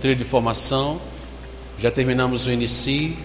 [0.00, 1.00] Trilha de formação,
[1.78, 3.16] já terminamos o Inicie,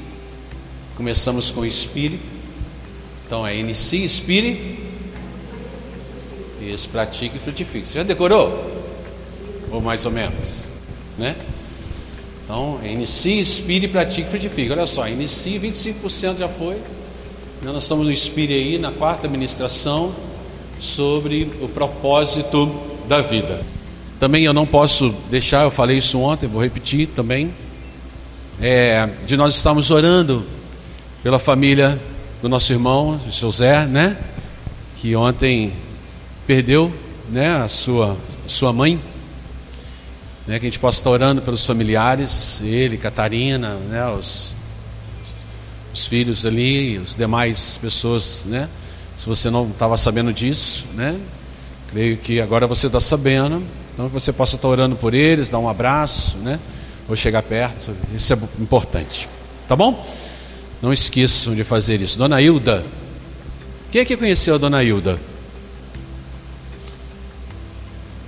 [0.96, 2.19] começamos com o Inspire.
[3.26, 4.83] Então é Inicie, Inspire,
[6.71, 7.88] isso, pratique e frutifique.
[7.88, 8.71] Você já decorou?
[9.71, 10.69] Ou mais ou menos,
[11.17, 11.36] né?
[12.44, 14.71] Então, inicie, inspire, pratique, frutifique.
[14.71, 16.77] Olha só, inicie, 25% já foi.
[17.62, 20.13] Nós estamos no Inspire aí, na quarta ministração,
[20.80, 22.70] sobre o propósito
[23.08, 23.63] da vida.
[24.23, 27.54] Também eu não posso deixar, eu falei isso ontem, vou repetir também,
[28.62, 30.46] é, de nós estarmos orando
[31.22, 32.02] pela família
[32.41, 34.16] do nosso irmão José, né?
[35.02, 35.73] Que ontem
[36.48, 36.90] perdeu,
[37.30, 38.16] né, a sua,
[38.48, 38.98] sua mãe.
[40.48, 44.55] Né, que a gente possa estar orando pelos familiares, ele, Catarina, né, os,
[45.94, 48.70] os filhos ali, os demais pessoas, né?
[49.18, 51.20] Se você não estava sabendo disso, né?
[51.91, 53.83] Creio que agora você está sabendo.
[53.94, 56.60] Então que você possa estar orando por eles, dar um abraço, né?
[57.08, 59.30] Ou chegar perto, isso é importante.
[59.68, 60.05] Tá bom?
[60.82, 62.18] Não esqueçam de fazer isso.
[62.18, 62.84] Dona Hilda.
[63.91, 65.19] Quem é que conheceu a Dona Hilda?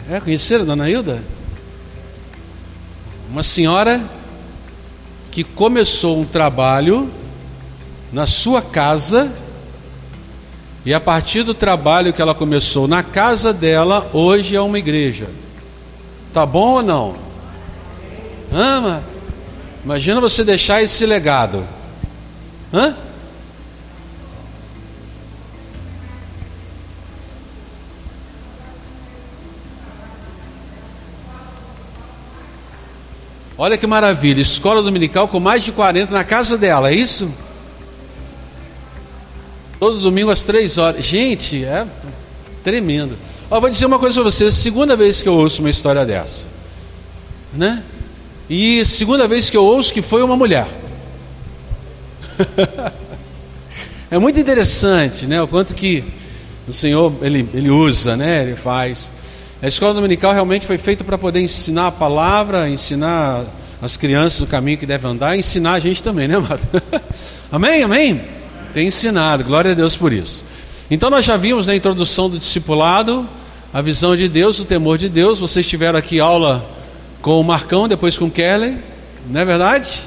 [0.09, 1.23] É, conheceram a Dona Hilda?
[3.31, 4.07] Uma senhora
[5.31, 7.11] que começou um trabalho
[8.13, 9.33] na sua casa
[10.85, 15.27] e a partir do trabalho que ela começou na casa dela, hoje é uma igreja.
[16.36, 17.16] Tá bom ou não?
[18.52, 19.02] Ama?
[19.86, 21.66] Imagina você deixar esse legado.
[22.73, 22.94] Hã?
[33.58, 37.33] Olha que maravilha, escola dominical com mais de 40 na casa dela, é isso?
[39.80, 41.02] Todo domingo às três horas.
[41.06, 41.88] Gente, é
[42.61, 43.17] tremendo.
[43.49, 46.47] Ó, vou dizer uma coisa para vocês, segunda vez que eu ouço uma história dessa.
[47.53, 47.83] Né?
[48.49, 50.67] E segunda vez que eu ouço que foi uma mulher.
[54.09, 55.41] é muito interessante, né?
[55.41, 56.03] O quanto que
[56.67, 58.41] o Senhor ele, ele usa, né?
[58.41, 59.11] Ele faz.
[59.62, 63.45] A escola dominical realmente foi feita para poder ensinar a palavra, ensinar
[63.81, 66.62] as crianças o caminho que devem andar, ensinar a gente também, né, amado?
[67.51, 68.22] amém, amém?
[68.73, 70.44] Tem ensinado, glória a Deus por isso.
[70.90, 73.28] Então nós já vimos na introdução do discipulado
[73.73, 75.40] a visão de Deus, o temor de Deus.
[75.40, 76.63] Vocês tiveram aqui aula
[77.22, 78.78] com o Marcão, depois com o Kelly,
[79.28, 80.01] não é verdade?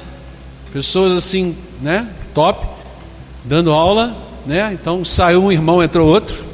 [0.71, 2.07] Pessoas assim, né?
[2.33, 2.65] Top,
[3.43, 4.71] dando aula, né?
[4.73, 6.45] Então saiu um irmão, entrou outro.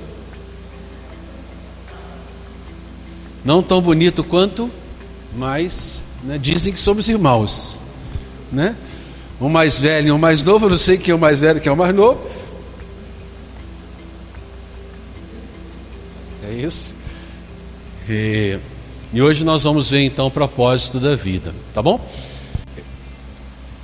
[3.44, 4.72] Não tão bonito quanto,
[5.36, 7.78] mas né, dizem que somos irmãos,
[8.52, 8.76] né?
[9.40, 11.62] Um mais velho e um mais novo, eu não sei quem é o mais velho,
[11.62, 12.20] quem é o mais novo.
[16.56, 16.96] É isso.
[18.10, 18.58] E,
[19.12, 22.00] e hoje nós vamos ver então o propósito da vida, tá bom?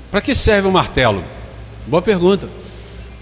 [0.09, 1.21] Para que serve o martelo?
[1.85, 2.47] Boa pergunta.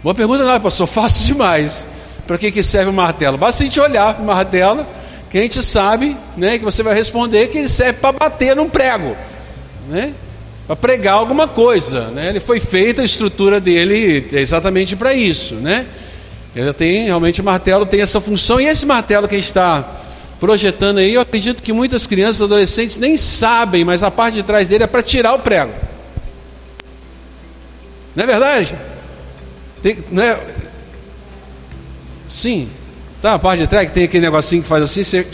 [0.04, 1.88] Boa pergunta, não, pastor, fácil demais.
[2.28, 3.40] Para que, que serve o martelo?
[3.40, 4.86] Basta a gente olhar para o martelo,
[5.32, 8.70] que a gente sabe, né, que você vai responder que ele serve para bater num
[8.70, 9.18] prego,
[9.88, 10.14] né?
[10.68, 12.30] Para pregar alguma coisa, né?
[12.30, 15.88] Ele foi feito a estrutura dele exatamente para isso, né?
[16.60, 19.82] Ele tem realmente o martelo tem essa função e esse martelo que a gente está
[20.42, 24.68] projetando aí, eu acredito que muitas crianças adolescentes nem sabem, mas a parte de trás
[24.68, 25.72] dele é para tirar o prego.
[28.14, 28.76] Não é verdade?
[29.82, 30.38] Tem, não é?
[32.28, 32.70] Sim.
[33.22, 35.26] Tá, a parte de trás que tem aquele negocinho que faz assim, você,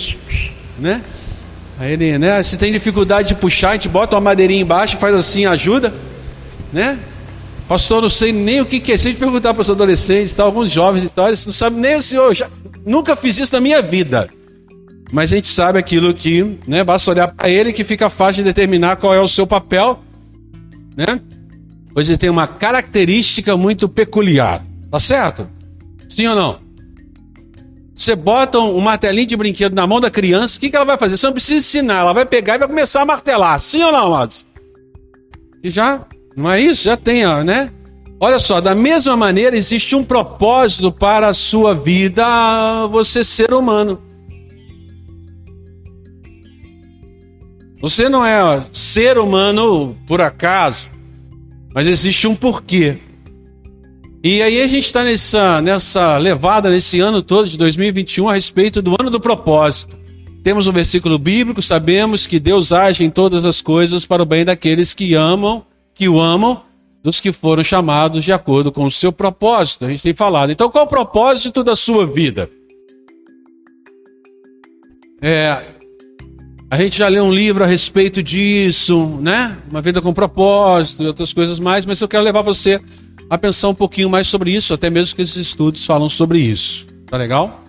[0.78, 1.02] né?
[1.80, 2.44] Aí ele, né?
[2.44, 5.92] Se tem dificuldade de puxar, a gente bota uma madeirinha embaixo, faz assim, ajuda,
[6.72, 7.00] né?
[7.68, 8.98] Pastor, não sei nem o que, que é.
[8.98, 11.80] Se a gente perguntar para os adolescentes, tá, alguns jovens e tal, eles não sabem
[11.80, 12.34] nem o senhor.
[12.34, 12.50] Já,
[12.86, 14.30] nunca fiz isso na minha vida.
[15.12, 16.84] Mas a gente sabe aquilo que, né?
[16.84, 20.00] Basta olhar para ele que fica fácil de determinar qual é o seu papel,
[20.96, 21.20] né?
[21.94, 24.64] Pois ele tem uma característica muito peculiar.
[24.92, 25.50] Tá certo?
[26.08, 26.60] Sim ou não?
[27.96, 30.98] Você bota um martelinho de brinquedo na mão da criança, o que, que ela vai
[30.98, 31.16] fazer?
[31.16, 33.60] Você não precisa ensinar, ela vai pegar e vai começar a martelar.
[33.60, 34.46] Sim ou não, amados?
[35.64, 36.84] E já, não é isso?
[36.84, 37.72] Já tem, né?
[38.20, 42.26] Olha só, da mesma maneira existe um propósito para a sua vida,
[42.88, 44.02] você ser humano.
[47.82, 50.90] Você não é ser humano por acaso,
[51.74, 52.98] mas existe um porquê.
[54.24, 58.82] E aí a gente está nessa, nessa levada, nesse ano todo de 2021, a respeito
[58.82, 59.96] do ano do propósito.
[60.42, 64.44] Temos um versículo bíblico, sabemos que Deus age em todas as coisas para o bem
[64.44, 65.64] daqueles que amam,
[65.96, 66.62] que o amam,
[67.02, 69.86] dos que foram chamados de acordo com o seu propósito.
[69.86, 70.52] A gente tem falado.
[70.52, 72.50] Então, qual o propósito da sua vida?
[75.22, 75.64] É,
[76.70, 79.56] A gente já leu um livro a respeito disso, né?
[79.70, 82.82] Uma vida com propósito e outras coisas mais, mas eu quero levar você
[83.30, 86.86] a pensar um pouquinho mais sobre isso, até mesmo que esses estudos falam sobre isso.
[87.06, 87.64] Tá legal?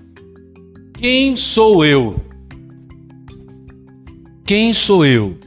[0.94, 2.20] Quem sou eu?
[4.44, 5.38] Quem sou eu?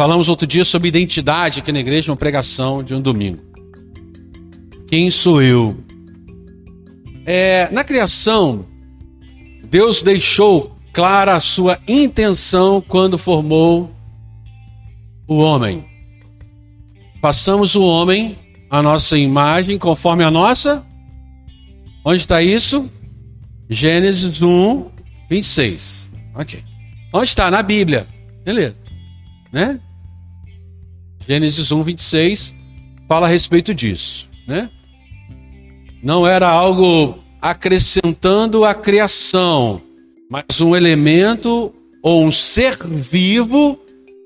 [0.00, 3.42] Falamos outro dia sobre identidade aqui na igreja, uma pregação de um domingo.
[4.88, 5.76] Quem sou eu?
[7.26, 8.64] É, na criação,
[9.62, 13.90] Deus deixou clara a sua intenção quando formou
[15.28, 15.84] o homem.
[17.20, 18.38] Passamos o homem
[18.70, 20.82] a nossa imagem conforme a nossa.
[22.02, 22.90] Onde está isso?
[23.68, 24.86] Gênesis 1,
[25.28, 26.08] 26.
[26.36, 26.64] Ok.
[27.12, 27.50] Onde está?
[27.50, 28.08] Na Bíblia.
[28.46, 28.76] Beleza.
[29.52, 29.78] Né?
[31.30, 32.56] Gênesis 1, 26
[33.06, 34.28] fala a respeito disso.
[34.48, 34.68] Né?
[36.02, 39.80] Não era algo acrescentando a criação,
[40.28, 41.72] mas um elemento
[42.02, 43.78] ou um ser vivo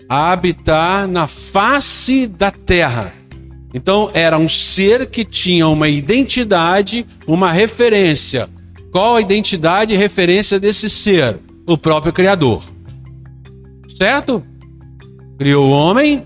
[0.08, 3.12] a habitar na face da terra.
[3.74, 8.48] Então era um ser que tinha uma identidade, uma referência.
[8.90, 11.38] Qual a identidade e referência desse ser?
[11.66, 12.64] O próprio Criador.
[13.94, 14.42] Certo?
[15.36, 16.24] Criou o homem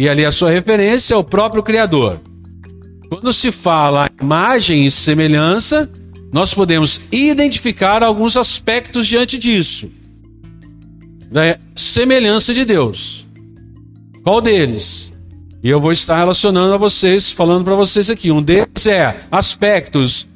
[0.00, 2.22] e ali a sua referência é o próprio Criador.
[3.10, 5.90] Quando se fala imagem e semelhança,
[6.32, 9.90] nós podemos identificar alguns aspectos diante disso.
[11.30, 13.26] Da semelhança de Deus.
[14.24, 15.12] Qual deles?
[15.62, 18.30] E eu vou estar relacionando a vocês, falando para vocês aqui.
[18.30, 20.26] Um deles é aspectos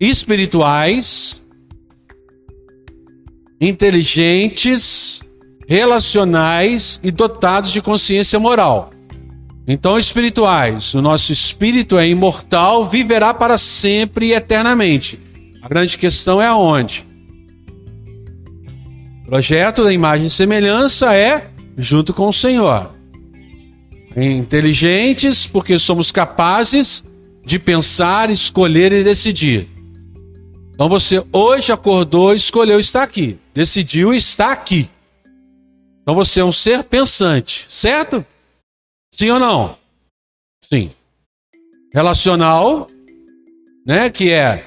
[0.00, 1.42] espirituais,
[3.60, 5.20] inteligentes,
[5.68, 8.90] relacionais e dotados de consciência moral.
[9.72, 15.16] Então, espirituais, o nosso espírito é imortal, viverá para sempre e eternamente.
[15.62, 17.06] A grande questão é aonde?
[19.22, 22.90] O projeto da imagem e semelhança é junto com o Senhor
[24.16, 27.04] inteligentes porque somos capazes
[27.46, 29.68] de pensar, escolher e decidir.
[30.74, 34.90] Então você hoje acordou, escolheu estar aqui, decidiu estar aqui.
[36.02, 38.24] Então você é um ser pensante, certo?
[39.12, 39.76] Sim ou não?
[40.68, 40.90] Sim.
[41.92, 42.86] Relacional,
[43.86, 44.66] né, que é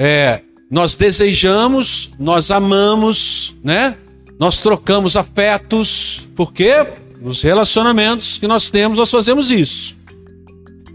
[0.00, 3.96] é nós desejamos, nós amamos, né?
[4.38, 6.86] Nós trocamos afetos, por quê?
[7.20, 9.96] Nos relacionamentos que nós temos, nós fazemos isso.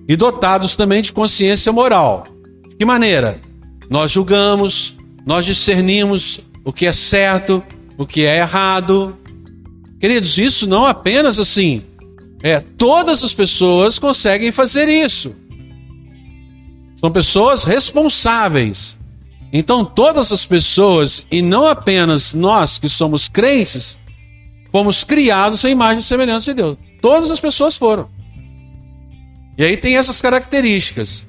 [0.07, 2.25] E dotados também de consciência moral.
[2.69, 3.42] De que maneira?
[3.89, 7.62] Nós julgamos, nós discernimos o que é certo,
[7.98, 9.18] o que é errado.
[10.03, 11.81] Queridos, isso não apenas assim.
[12.41, 15.33] É, todas as pessoas conseguem fazer isso.
[17.00, 19.00] São pessoas responsáveis.
[19.53, 23.97] Então, todas as pessoas, e não apenas nós que somos crentes,
[24.73, 26.77] Fomos criados à imagem e semelhança de Deus.
[27.00, 28.09] Todas as pessoas foram.
[29.55, 31.27] E aí tem essas características.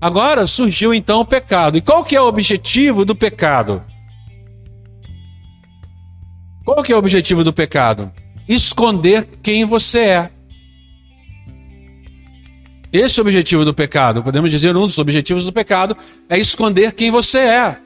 [0.00, 1.76] Agora surgiu então o pecado.
[1.76, 3.82] E qual que é o objetivo do pecado?
[6.66, 8.10] Qual que é o objetivo do pecado?
[8.48, 10.30] Esconder quem você é.
[12.92, 14.20] Esse é o objetivo do pecado.
[14.20, 15.96] Podemos dizer um dos objetivos do pecado
[16.28, 17.76] é esconder quem você é.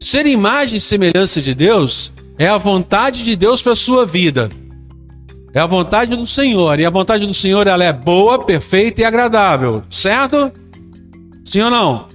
[0.00, 4.48] Ser imagem e semelhança de Deus é a vontade de Deus para a sua vida.
[5.52, 6.78] É a vontade do Senhor.
[6.78, 9.82] E a vontade do Senhor ela é boa, perfeita e agradável.
[9.90, 10.52] Certo?
[11.44, 12.08] Sim ou não?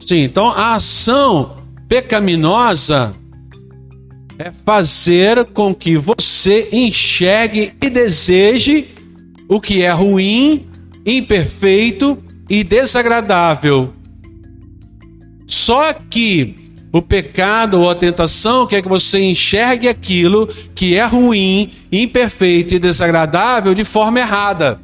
[0.00, 0.24] Sim.
[0.24, 1.56] Então a ação
[1.88, 3.14] pecaminosa
[4.38, 8.88] é fazer com que você enxergue e deseje
[9.48, 10.66] o que é ruim,
[11.06, 13.92] imperfeito e desagradável.
[15.46, 21.72] Só que o pecado ou a tentação quer que você enxergue aquilo que é ruim,
[21.90, 24.80] imperfeito e desagradável de forma errada.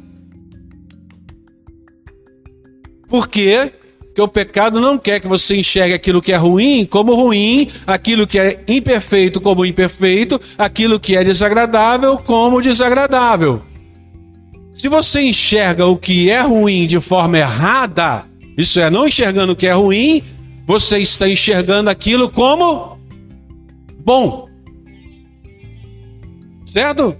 [3.07, 3.73] Por quê?
[4.11, 8.27] Porque o pecado não quer que você enxergue aquilo que é ruim como ruim, aquilo
[8.27, 13.61] que é imperfeito como imperfeito, aquilo que é desagradável como desagradável.
[14.73, 18.25] Se você enxerga o que é ruim de forma errada,
[18.57, 20.21] isso é, não enxergando o que é ruim,
[20.67, 22.99] você está enxergando aquilo como
[24.03, 24.45] bom.
[26.67, 27.15] Certo?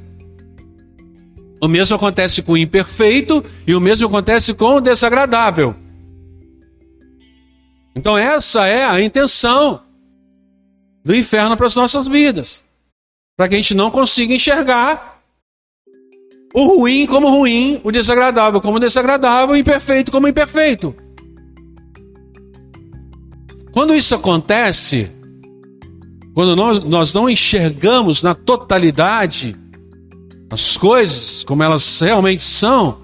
[1.62, 5.74] O mesmo acontece com o imperfeito e o mesmo acontece com o desagradável.
[7.96, 9.82] Então, essa é a intenção
[11.04, 12.64] do inferno para as nossas vidas.
[13.36, 15.22] Para que a gente não consiga enxergar
[16.54, 20.96] o ruim como ruim, o desagradável como desagradável, o imperfeito como imperfeito.
[23.72, 25.10] Quando isso acontece,
[26.34, 29.56] quando nós, nós não enxergamos na totalidade
[30.50, 33.01] as coisas como elas realmente são,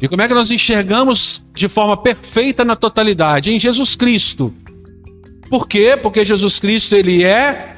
[0.00, 3.52] e como é que nós enxergamos de forma perfeita na totalidade?
[3.52, 4.52] Em Jesus Cristo.
[5.50, 5.98] Por quê?
[6.00, 7.76] Porque Jesus Cristo ele é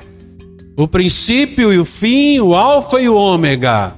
[0.77, 3.95] o princípio e o fim, o alfa e o ômega.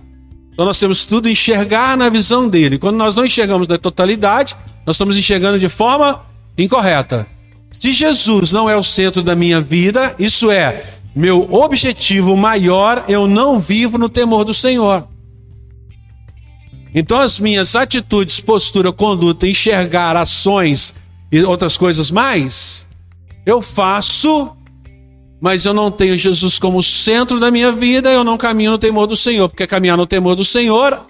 [0.52, 2.78] Então nós temos tudo enxergar na visão dele.
[2.78, 6.23] Quando nós não enxergamos na totalidade, nós estamos enxergando de forma
[6.57, 7.26] incorreta.
[7.73, 13.26] Se Jesus não é o centro da minha vida, isso é, meu objetivo maior, eu
[13.26, 15.07] não vivo no temor do Senhor.
[16.95, 20.95] Então as minhas atitudes, postura, conduta, enxergar ações
[21.33, 22.87] e outras coisas mais,
[23.45, 24.57] eu faço,
[25.41, 29.09] mas eu não tenho Jesus como centro da minha vida, eu não caminho no temor
[29.09, 31.05] do Senhor, porque caminhar no temor do Senhor,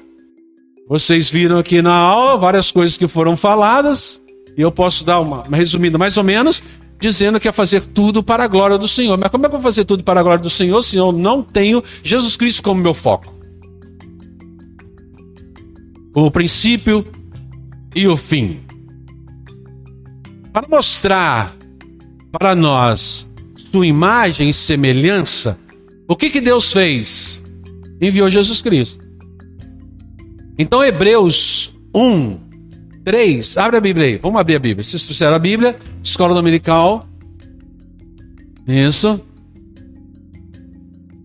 [0.88, 4.22] vocês viram aqui na aula várias coisas que foram faladas,
[4.56, 6.62] e eu posso dar uma, uma resumida mais ou menos,
[6.98, 9.18] dizendo que é fazer tudo para a glória do Senhor.
[9.18, 11.12] Mas como é que eu vou fazer tudo para a glória do Senhor se eu
[11.12, 13.33] não tenho Jesus Cristo como meu foco?
[16.14, 17.04] O princípio
[17.94, 18.60] e o fim.
[20.52, 21.54] Para mostrar
[22.30, 25.58] para nós sua imagem e semelhança,
[26.06, 27.42] o que, que Deus fez?
[28.00, 29.04] Enviou Jesus Cristo.
[30.56, 32.38] Então, Hebreus 1,
[33.04, 34.84] 3, abre a Bíblia aí, vamos abrir a Bíblia.
[34.84, 37.08] Se trouxeram a Bíblia, escola dominical.
[38.66, 39.20] Isso.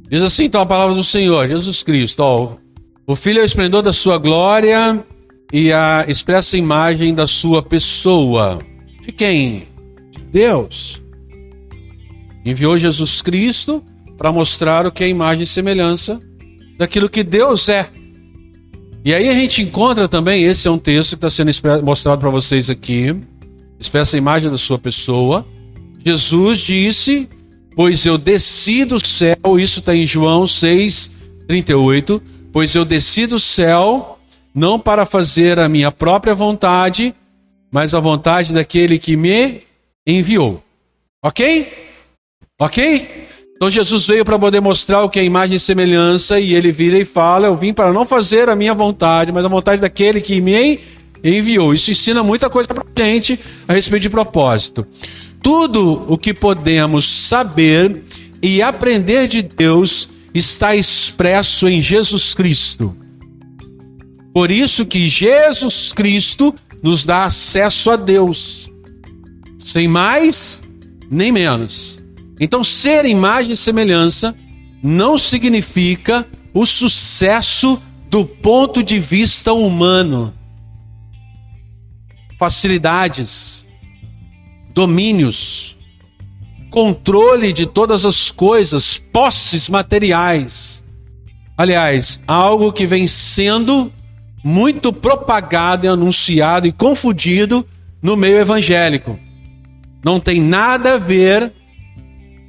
[0.10, 2.56] Diz assim então a palavra do Senhor, Jesus Cristo, ó,
[3.10, 5.04] o Filho é o esplendor da sua glória
[5.52, 8.60] e a expressa imagem da sua pessoa.
[9.02, 9.68] De quem?
[10.12, 11.02] De Deus.
[12.46, 13.84] Enviou Jesus Cristo
[14.16, 16.22] para mostrar o que é imagem e semelhança
[16.78, 17.90] daquilo que Deus é.
[19.04, 21.50] E aí a gente encontra também, esse é um texto que está sendo
[21.84, 23.20] mostrado para vocês aqui,
[23.80, 25.48] expressa a imagem da sua pessoa.
[26.06, 27.28] Jesus disse:
[27.76, 31.10] Pois eu desci do céu, isso está em João 6,
[31.48, 34.20] 38 Pois eu desci do céu
[34.54, 37.14] não para fazer a minha própria vontade,
[37.72, 39.62] mas a vontade daquele que me
[40.06, 40.62] enviou.
[41.24, 41.72] Ok?
[42.60, 43.28] Ok?
[43.56, 46.98] Então Jesus veio para poder mostrar o que é imagem e semelhança, e ele vira
[46.98, 50.42] e fala: Eu vim para não fazer a minha vontade, mas a vontade daquele que
[50.42, 50.80] me
[51.24, 51.74] enviou.
[51.74, 54.88] Isso ensina muita coisa para a gente a respeito de propósito.
[55.44, 58.02] Tudo o que podemos saber
[58.42, 62.96] e aprender de Deus está expresso em Jesus Cristo.
[64.34, 68.72] Por isso que Jesus Cristo nos dá acesso a Deus,
[69.60, 70.62] sem mais
[71.10, 72.02] nem menos.
[72.40, 74.36] Então, ser imagem e semelhança
[74.82, 80.34] não significa o sucesso do ponto de vista humano.
[82.38, 83.68] Facilidades,
[84.74, 85.78] domínios,
[86.70, 90.84] controle de todas as coisas, posses materiais.
[91.58, 93.92] Aliás, algo que vem sendo
[94.44, 97.66] muito propagado e anunciado e confundido
[98.02, 99.20] no meio evangélico.
[100.04, 101.52] Não tem nada a ver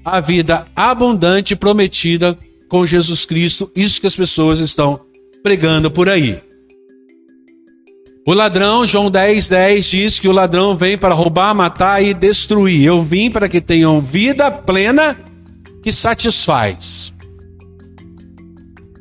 [0.05, 5.01] a vida abundante prometida com Jesus Cristo, isso que as pessoas estão
[5.43, 6.41] pregando por aí.
[8.31, 12.85] O ladrão, João 10, 10 diz que o ladrão vem para roubar, matar e destruir.
[12.85, 15.17] Eu vim para que tenham vida plena
[15.83, 17.13] que satisfaz.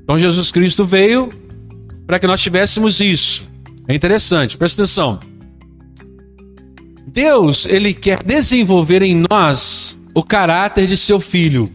[0.01, 1.29] Então Jesus Cristo veio
[2.07, 3.47] para que nós tivéssemos isso.
[3.87, 5.19] É interessante, presta atenção.
[7.05, 11.71] Deus, ele quer desenvolver em nós o caráter de seu filho,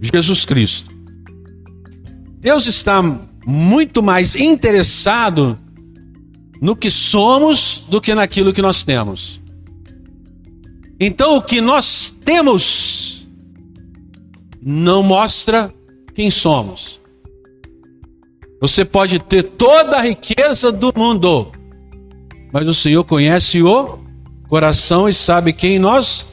[0.00, 0.88] Jesus Cristo.
[2.38, 3.02] Deus está
[3.44, 5.58] muito mais interessado
[6.60, 9.40] no que somos do que naquilo que nós temos.
[11.00, 13.26] Então, o que nós temos
[14.60, 15.72] não mostra
[16.14, 17.00] quem somos.
[18.60, 21.52] Você pode ter toda a riqueza do mundo,
[22.52, 24.00] mas o Senhor conhece o
[24.48, 26.26] coração e sabe quem nós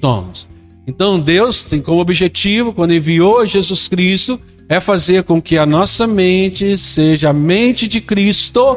[0.00, 0.48] somos.
[0.86, 6.06] Então, Deus tem como objetivo, quando enviou Jesus Cristo, é fazer com que a nossa
[6.06, 8.76] mente seja a mente de Cristo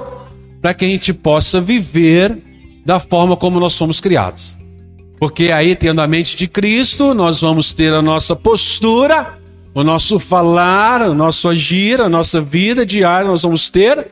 [0.64, 2.42] para que a gente possa viver
[2.86, 4.58] da forma como nós somos criados.
[5.20, 9.38] Porque aí, tendo a mente de Cristo, nós vamos ter a nossa postura,
[9.74, 14.08] o nosso falar, o nosso agir, a nossa vida diária, nós vamos ter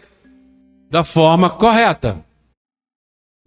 [0.89, 2.17] da forma correta.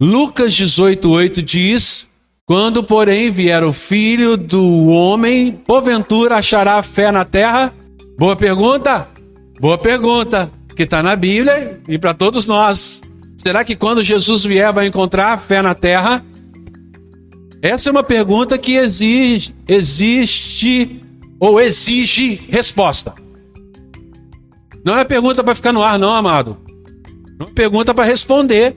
[0.01, 2.09] Lucas 18:8 diz:
[2.43, 7.71] Quando, porém, vier o filho do homem, porventura achará fé na terra?
[8.17, 9.07] Boa pergunta?
[9.59, 13.01] Boa pergunta que está na Bíblia e para todos nós.
[13.37, 16.23] Será que quando Jesus vier vai encontrar fé na terra?
[17.61, 21.01] Essa é uma pergunta que exige, existe
[21.39, 23.13] ou exige resposta.
[24.83, 26.57] Não é pergunta para ficar no ar, não, amado.
[27.39, 28.75] Não é pergunta para responder.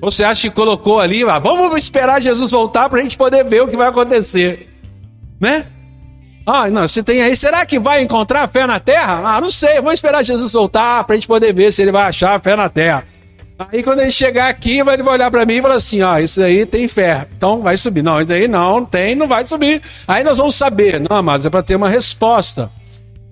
[0.00, 3.62] Você acha que colocou ali, ah, vamos esperar Jesus voltar para a gente poder ver
[3.62, 4.68] o que vai acontecer,
[5.40, 5.66] né?
[6.46, 9.36] Ah, não, se tem aí, será que vai encontrar fé na terra?
[9.36, 12.06] Ah, não sei, vamos esperar Jesus voltar para a gente poder ver se ele vai
[12.06, 13.04] achar fé na terra.
[13.58, 16.42] Aí quando ele chegar aqui, ele vai olhar para mim e falar assim: ó, isso
[16.42, 18.02] aí tem fé, então vai subir.
[18.02, 19.80] Não, isso aí não tem, não vai subir.
[20.08, 21.00] Aí nós vamos saber.
[21.00, 22.70] Não, amados, é para ter uma resposta.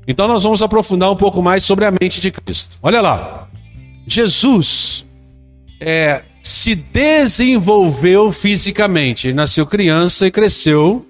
[0.07, 2.79] Então nós vamos aprofundar um pouco mais sobre a mente de Cristo.
[2.83, 3.49] Olha lá.
[4.07, 5.05] Jesus
[5.81, 9.29] é, se desenvolveu fisicamente.
[9.29, 11.07] Ele nasceu criança e cresceu.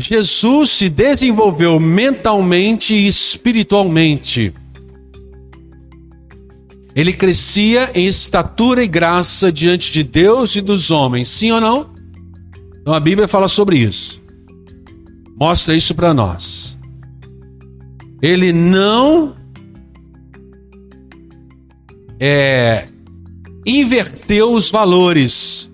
[0.00, 4.54] Jesus se desenvolveu mentalmente e espiritualmente.
[6.94, 11.90] Ele crescia em estatura e graça diante de Deus e dos homens, sim ou não?
[12.80, 14.22] Então a Bíblia fala sobre isso.
[15.36, 16.78] Mostra isso para nós.
[18.22, 19.34] Ele não
[22.20, 22.86] é,
[23.66, 25.68] inverteu os valores.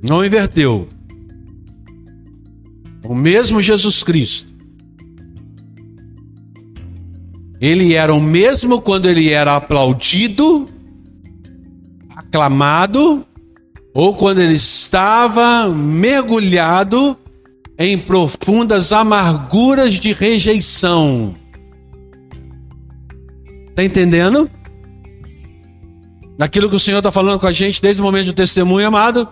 [0.00, 0.88] Não inverteu.
[3.08, 4.52] O mesmo Jesus Cristo.
[7.58, 10.68] Ele era o mesmo quando ele era aplaudido,
[12.14, 13.26] aclamado,
[13.94, 17.16] ou quando ele estava mergulhado
[17.78, 21.34] em profundas amarguras de rejeição.
[23.70, 24.50] Está entendendo?
[26.36, 29.26] Naquilo que o Senhor está falando com a gente desde o momento do testemunho, amado.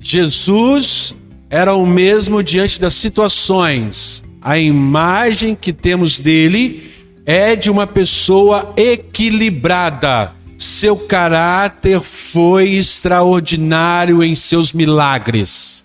[0.00, 1.14] Jesus
[1.50, 4.24] era o mesmo diante das situações.
[4.40, 6.90] A imagem que temos dele
[7.26, 10.32] é de uma pessoa equilibrada.
[10.56, 15.84] Seu caráter foi extraordinário em seus milagres.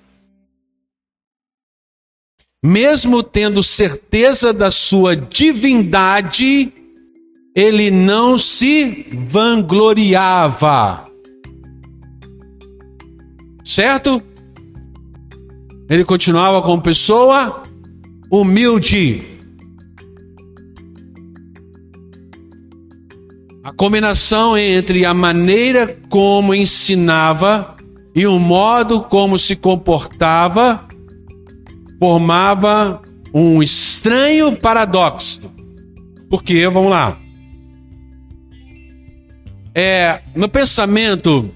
[2.63, 6.71] Mesmo tendo certeza da sua divindade,
[7.53, 11.04] ele não se vangloriava.
[13.65, 14.21] Certo?
[15.89, 17.63] Ele continuava como pessoa
[18.31, 19.23] humilde.
[23.63, 27.75] A combinação entre a maneira como ensinava
[28.15, 30.87] e o modo como se comportava
[31.99, 33.01] formava
[33.33, 35.51] um estranho paradoxo.
[36.29, 37.17] Porque, vamos lá.
[39.73, 41.49] É, no pensamento,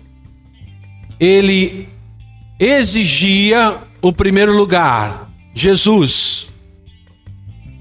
[1.19, 1.87] ele
[2.59, 6.47] exigia o primeiro lugar, Jesus.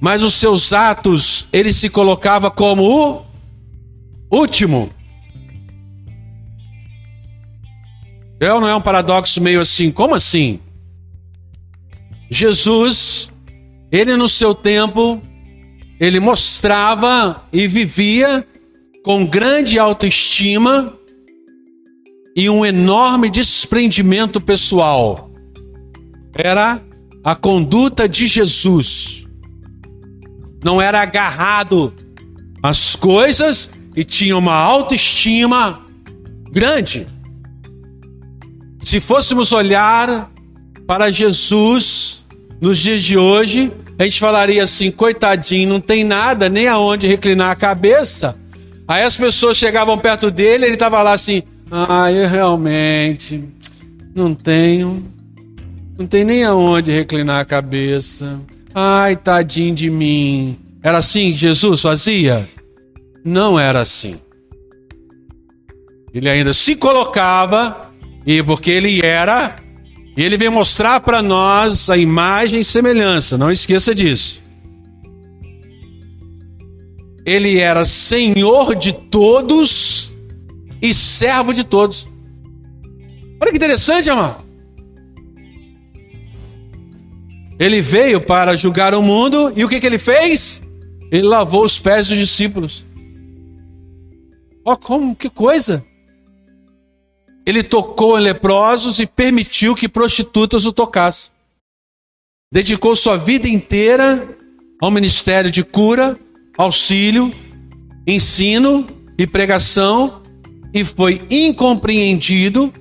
[0.01, 3.25] Mas os seus atos, ele se colocava como o
[4.31, 4.91] último.
[8.41, 9.91] É ou não é um paradoxo meio assim?
[9.91, 10.61] Como assim?
[12.31, 13.33] Jesus,
[13.91, 15.21] ele no seu tempo,
[15.99, 18.47] ele mostrava e vivia
[19.03, 20.98] com grande autoestima
[22.39, 25.29] e um enorme desprendimento pessoal
[26.33, 26.81] era
[27.25, 29.27] a conduta de Jesus.
[30.63, 31.93] Não era agarrado
[32.63, 35.81] às coisas e tinha uma autoestima
[36.53, 37.09] grande.
[38.83, 40.31] Se fôssemos olhar
[40.87, 42.25] para Jesus
[42.61, 47.51] nos dias de hoje, a gente falaria assim: coitadinho, não tem nada, nem aonde reclinar
[47.51, 48.39] a cabeça.
[48.87, 53.45] Aí as pessoas chegavam perto dele, ele estava lá assim: ah, eu realmente
[54.15, 55.05] não tenho
[55.99, 58.41] não tem nem aonde reclinar a cabeça.
[58.73, 60.57] Ai, tadinho de mim.
[60.81, 62.49] Era assim que Jesus fazia?
[63.25, 64.17] Não era assim.
[66.15, 67.91] Ele ainda se colocava,
[68.25, 69.57] e porque ele era,
[70.17, 74.41] e ele veio mostrar para nós a imagem e semelhança, não esqueça disso.
[77.27, 79.98] Ele era senhor de todos
[80.81, 82.09] e servo de todos.
[83.41, 84.45] Olha que interessante, amado.
[87.59, 90.63] Ele veio para julgar o mundo e o que, que ele fez?
[91.11, 92.85] Ele lavou os pés dos discípulos.
[94.65, 95.85] Ó, oh, como que coisa!
[97.45, 101.33] Ele tocou em leprosos e permitiu que prostitutas o tocassem.
[102.53, 104.29] Dedicou sua vida inteira
[104.81, 106.19] ao ministério de cura,
[106.57, 107.33] auxílio,
[108.07, 108.87] ensino
[109.19, 110.23] e pregação
[110.73, 112.73] e foi incompreendido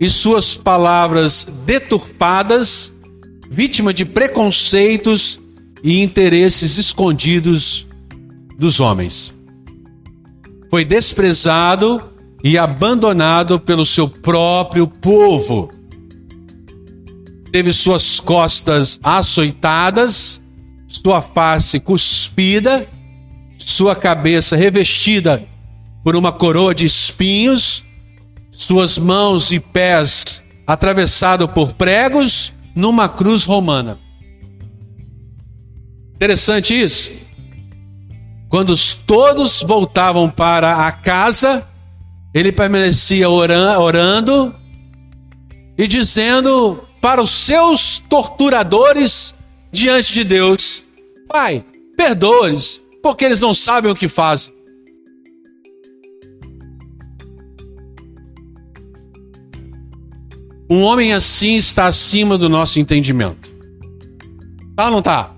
[0.00, 2.94] e suas palavras deturpadas
[3.50, 5.40] vítima de preconceitos
[5.82, 7.86] e interesses escondidos
[8.58, 9.32] dos homens.
[10.68, 15.70] foi desprezado e abandonado pelo seu próprio povo.
[17.52, 20.42] Teve suas costas açoitadas,
[20.88, 22.86] sua face cuspida,
[23.58, 25.46] sua cabeça revestida
[26.06, 27.82] por uma coroa de espinhos,
[28.52, 33.98] suas mãos e pés atravessados por pregos numa cruz romana.
[36.14, 37.10] Interessante isso.
[38.48, 38.72] Quando
[39.04, 41.66] todos voltavam para a casa,
[42.32, 44.54] ele permanecia orando
[45.76, 49.34] e dizendo para os seus torturadores
[49.72, 50.84] diante de Deus:
[51.26, 51.64] Pai,
[51.96, 54.55] perdoa-lhes, porque eles não sabem o que fazem.
[60.68, 63.48] Um homem assim está acima do nosso entendimento.
[64.74, 65.34] Tá ou não tá?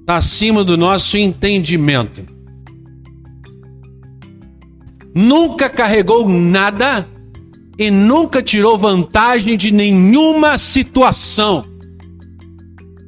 [0.00, 2.24] Está acima do nosso entendimento.
[5.14, 7.06] Nunca carregou nada
[7.78, 11.66] e nunca tirou vantagem de nenhuma situação.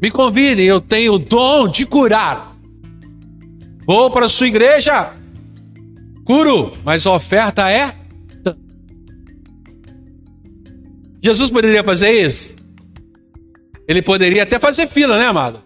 [0.03, 2.57] Me convidem, eu tenho o dom de curar.
[3.87, 5.13] Vou para a sua igreja,
[6.25, 7.95] curo, mas a oferta é
[11.23, 12.55] Jesus poderia fazer isso?
[13.87, 15.61] Ele poderia até fazer fila, né, amado?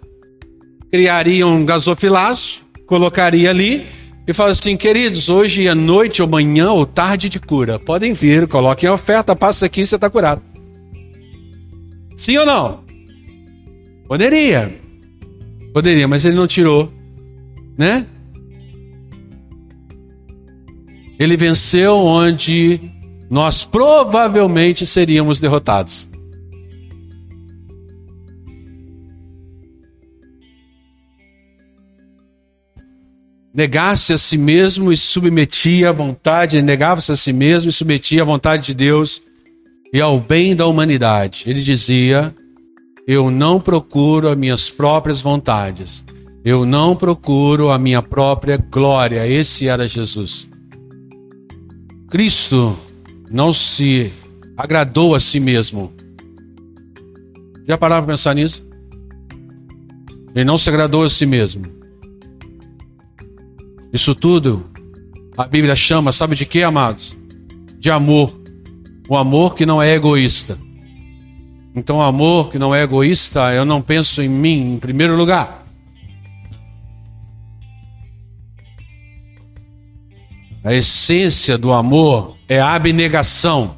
[0.90, 3.86] Criaria um gasofilaço, colocaria ali
[4.26, 7.78] e falaria assim: queridos, hoje é noite ou manhã ou tarde de cura.
[7.78, 10.42] Podem vir, coloquem a oferta, passa aqui e você está curado.
[12.16, 12.84] Sim ou não?
[14.08, 14.72] Poderia.
[15.72, 16.92] Poderia, mas ele não tirou,
[17.76, 18.06] né?
[21.18, 22.80] Ele venceu onde
[23.30, 26.08] nós provavelmente seríamos derrotados.
[33.54, 38.24] Negasse a si mesmo e submetia à vontade, negava-se a si mesmo e submetia à
[38.24, 39.22] vontade de Deus
[39.92, 41.44] e ao bem da humanidade.
[41.46, 42.34] Ele dizia:
[43.06, 46.04] Eu não procuro as minhas próprias vontades,
[46.44, 49.24] eu não procuro a minha própria glória.
[49.24, 50.48] Esse era Jesus.
[52.10, 52.76] Cristo
[53.34, 54.12] não se
[54.56, 55.92] agradou a si mesmo.
[57.66, 58.64] Já pararam para pensar nisso?
[60.32, 61.64] Ele não se agradou a si mesmo.
[63.92, 64.64] Isso tudo
[65.36, 67.16] a Bíblia chama, sabe de quê, amados?
[67.76, 68.40] De amor.
[69.08, 70.56] O amor que não é egoísta.
[71.74, 75.63] Então, o amor que não é egoísta, eu não penso em mim em primeiro lugar.
[80.64, 83.76] A essência do amor é a abnegação.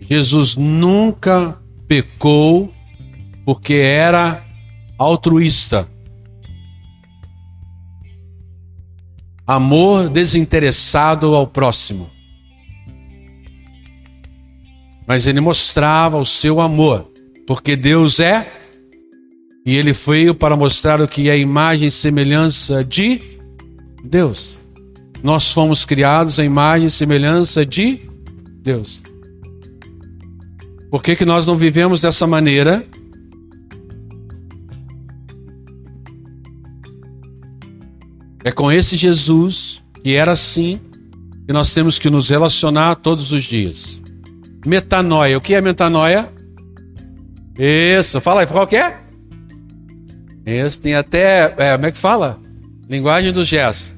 [0.00, 2.74] Jesus nunca pecou
[3.44, 4.44] porque era
[4.98, 5.88] altruísta.
[9.46, 12.10] Amor desinteressado ao próximo.
[15.06, 17.08] Mas ele mostrava o seu amor,
[17.46, 18.52] porque Deus é,
[19.64, 23.20] e ele veio para mostrar o que é a imagem e semelhança de
[24.02, 24.65] Deus.
[25.26, 28.00] Nós fomos criados à imagem e semelhança de
[28.62, 29.02] Deus.
[30.88, 32.86] Por que, que nós não vivemos dessa maneira?
[38.44, 40.78] É com esse Jesus, que era assim,
[41.44, 44.00] que nós temos que nos relacionar todos os dias.
[44.64, 45.36] Metanoia.
[45.36, 46.32] O que é metanoia?
[47.58, 48.20] Isso.
[48.20, 48.96] Fala aí, qual que é?
[50.46, 51.52] Isso, tem até.
[51.58, 52.38] É, como é que fala?
[52.88, 53.95] Linguagem dos gestos.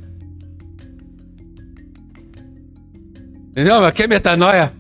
[3.58, 3.84] Entendeu?
[3.84, 4.72] Aqui é metanoia.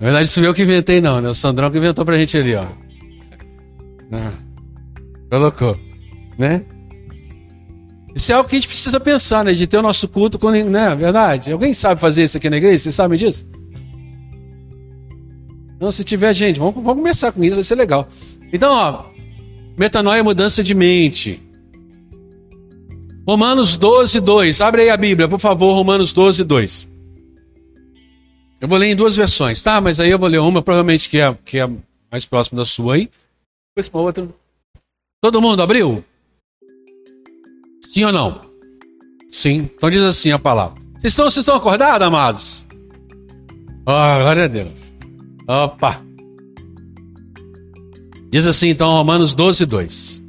[0.00, 1.28] Na verdade, isso eu que inventei, não, né?
[1.28, 2.64] O Sandrão que inventou pra gente ali, ó.
[4.10, 4.32] Ah,
[5.30, 5.78] colocou,
[6.38, 6.64] né?
[8.14, 9.52] Isso é algo que a gente precisa pensar, né?
[9.52, 10.50] De ter o nosso culto com.
[10.50, 10.94] Né?
[10.94, 11.52] Verdade?
[11.52, 12.78] Alguém sabe fazer isso aqui na igreja?
[12.78, 13.46] Vocês sabem disso?
[15.78, 18.08] Não, se tiver, gente, vamos, vamos começar com isso, vai ser legal.
[18.50, 19.04] Então, ó,
[19.76, 21.45] metanoia é mudança de mente.
[23.26, 24.60] Romanos 12, 2.
[24.60, 26.86] Abre aí a Bíblia, por favor, Romanos 12, 2.
[28.60, 29.80] Eu vou ler em duas versões, tá?
[29.80, 31.68] Mas aí eu vou ler uma, provavelmente que é, que é
[32.10, 33.10] mais próxima da sua aí.
[33.74, 34.28] Depois para outra.
[35.20, 36.04] Todo mundo abriu?
[37.84, 38.40] Sim ou não?
[39.30, 39.68] Sim.
[39.74, 40.80] Então diz assim a palavra.
[40.94, 42.66] Vocês estão, vocês estão acordados, amados?
[43.82, 44.94] Oh, glória a Deus.
[45.46, 46.00] Opa!
[48.30, 50.25] Diz assim então Romanos 12, 2.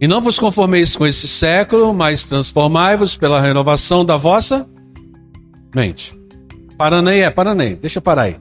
[0.00, 4.68] E não vos conformeis com esse século, mas transformai-vos pela renovação da vossa
[5.74, 6.16] mente.
[6.76, 8.36] Parando é, parando deixa eu parar aí.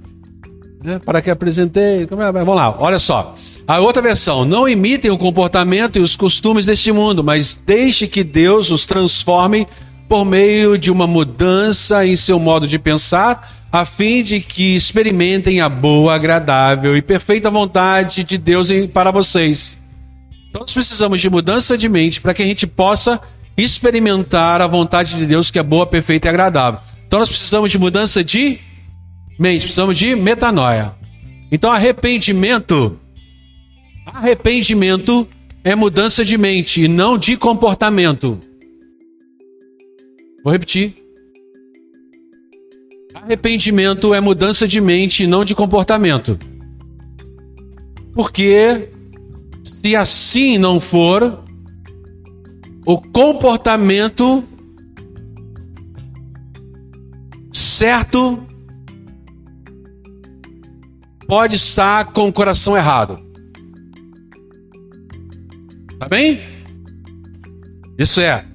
[0.86, 2.04] É, para que apresentei.
[2.04, 2.06] É?
[2.06, 3.34] Vamos lá, olha só.
[3.67, 8.24] A outra versão, não imitem o comportamento e os costumes deste mundo, mas deixe que
[8.24, 9.67] Deus os transforme
[10.08, 15.60] por meio de uma mudança em seu modo de pensar, a fim de que experimentem
[15.60, 19.78] a boa, agradável e perfeita vontade de Deus para vocês.
[20.60, 23.22] Nós precisamos de mudança de mente para que a gente possa
[23.56, 26.80] experimentar a vontade de Deus que é boa, perfeita e agradável.
[27.06, 28.60] Então nós precisamos de mudança de
[29.38, 30.96] mente, precisamos de metanoia.
[31.52, 33.00] Então arrependimento,
[34.06, 35.28] arrependimento
[35.63, 38.39] é mudança de mente e não de comportamento.
[40.43, 40.96] Vou repetir.
[43.13, 46.39] Arrependimento é mudança de mente e não de comportamento.
[48.13, 48.89] Porque
[49.88, 51.45] se assim não for,
[52.86, 54.43] o comportamento
[57.54, 58.45] certo
[61.26, 63.17] pode estar com o coração errado.
[65.97, 66.41] Tá bem?
[67.97, 68.45] Isso é,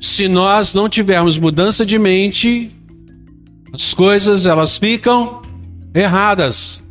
[0.00, 2.74] se nós não tivermos mudança de mente,
[3.72, 5.42] as coisas elas ficam
[5.94, 6.81] erradas.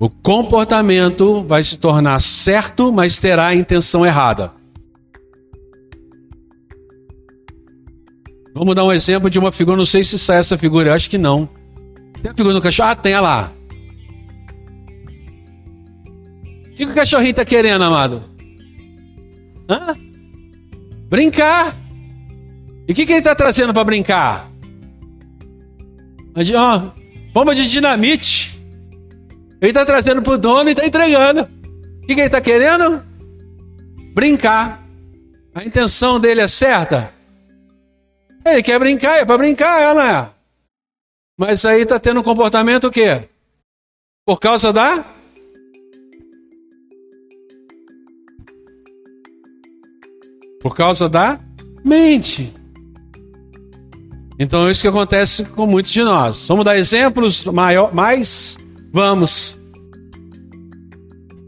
[0.00, 4.52] O comportamento vai se tornar certo, mas terá a intenção errada.
[8.54, 11.10] Vamos dar um exemplo de uma figura, não sei se sai essa figura, eu acho
[11.10, 11.48] que não.
[12.22, 12.90] Tem a figura do cachorro?
[12.90, 13.52] Ah, tem, olha lá.
[16.66, 18.22] O que o cachorrinho está querendo, amado?
[19.68, 19.94] Hã?
[21.08, 21.76] Brincar.
[22.86, 24.48] E o que, que ele está trazendo para brincar?
[26.56, 26.82] Ó,
[27.32, 28.57] bomba de dinamite.
[29.60, 31.42] Ele está trazendo para o dono e está entregando.
[31.42, 33.02] O que, que ele está querendo?
[34.14, 34.84] Brincar.
[35.54, 37.12] A intenção dele é certa?
[38.44, 40.28] Ele quer brincar, é para brincar, é, é.
[41.36, 43.28] Mas aí está tendo um comportamento o quê?
[44.24, 45.04] Por causa da
[50.60, 51.38] Por causa da
[51.84, 52.52] mente.
[54.38, 56.46] Então é isso que acontece com muitos de nós.
[56.48, 58.58] Vamos dar exemplos maior, mais
[58.92, 59.56] Vamos.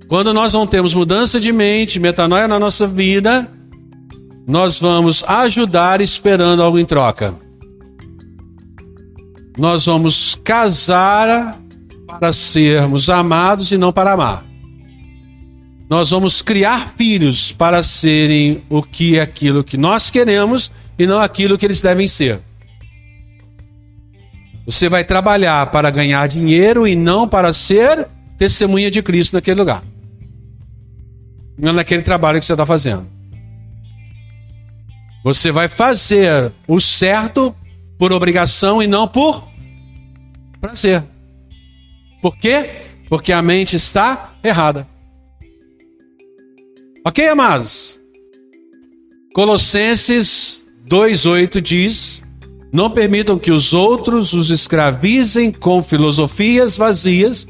[0.08, 3.48] Quando nós não temos mudança de mente, metanoia na nossa vida,
[4.46, 7.34] nós vamos ajudar esperando algo em troca.
[9.56, 11.60] Nós vamos casar
[12.06, 14.44] para sermos amados e não para amar.
[15.88, 21.20] Nós vamos criar filhos para serem o que é aquilo que nós queremos e não
[21.20, 22.40] aquilo que eles devem ser.
[24.64, 28.06] Você vai trabalhar para ganhar dinheiro e não para ser
[28.38, 29.82] testemunha de Cristo naquele lugar.
[31.58, 33.06] Não naquele trabalho que você está fazendo.
[35.22, 37.54] Você vai fazer o certo
[37.98, 39.46] por obrigação e não por
[40.60, 41.04] prazer.
[42.22, 42.70] Por quê?
[43.08, 44.86] Porque a mente está errada.
[47.04, 47.98] Ok, amados?
[49.34, 52.22] Colossenses 2,8 diz:
[52.72, 57.46] não permitam que os outros os escravizem com filosofias vazias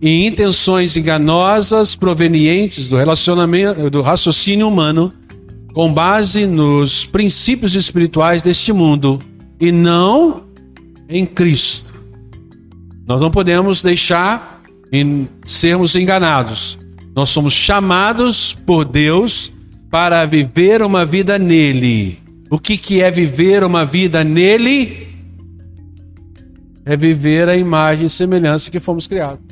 [0.00, 5.12] e intenções enganosas provenientes do relacionamento do raciocínio humano
[5.72, 9.20] com base nos princípios espirituais deste mundo
[9.60, 10.44] e não
[11.08, 11.94] em Cristo.
[13.06, 16.78] Nós não podemos deixar em sermos enganados.
[17.14, 19.50] Nós somos chamados por Deus
[19.90, 25.06] para viver uma vida nele o que, que é viver uma vida nele?
[26.84, 29.44] É viver a imagem e semelhança que fomos criados.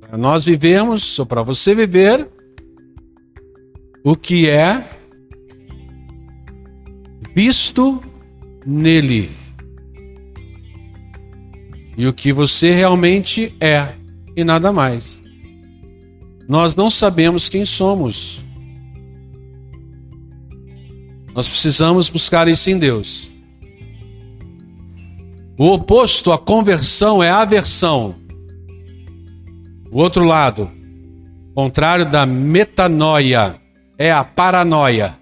[0.00, 2.28] Para nós vivermos, ou para você viver,
[4.04, 4.84] o que é
[7.34, 8.02] visto
[8.66, 9.30] nele.
[11.96, 13.94] E o que você realmente é,
[14.36, 15.22] e nada mais.
[16.48, 18.41] Nós não sabemos quem somos.
[21.34, 23.30] Nós precisamos buscar isso em Deus.
[25.58, 28.16] O oposto à conversão é aversão.
[29.90, 30.70] O outro lado,
[31.54, 33.60] contrário da metanoia,
[33.96, 35.18] é a paranoia.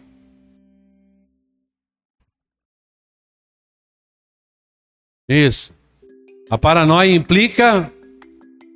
[5.28, 5.72] Isso.
[6.48, 7.92] A paranoia implica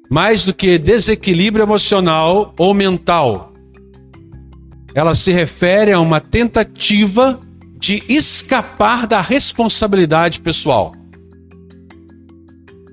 [0.09, 3.54] mais do que desequilíbrio emocional ou mental
[4.95, 7.41] ela se refere a uma tentativa
[7.79, 10.95] de escapar da responsabilidade pessoal.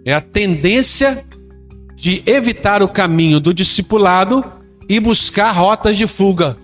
[0.03, 1.23] É a tendência
[1.95, 4.43] de evitar o caminho do discipulado
[4.89, 6.57] e buscar rotas de fuga.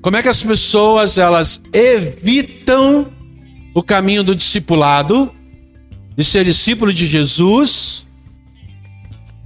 [0.00, 3.12] Como é que as pessoas elas evitam
[3.74, 5.30] o caminho do discipulado
[6.16, 8.06] de ser discípulo de Jesus.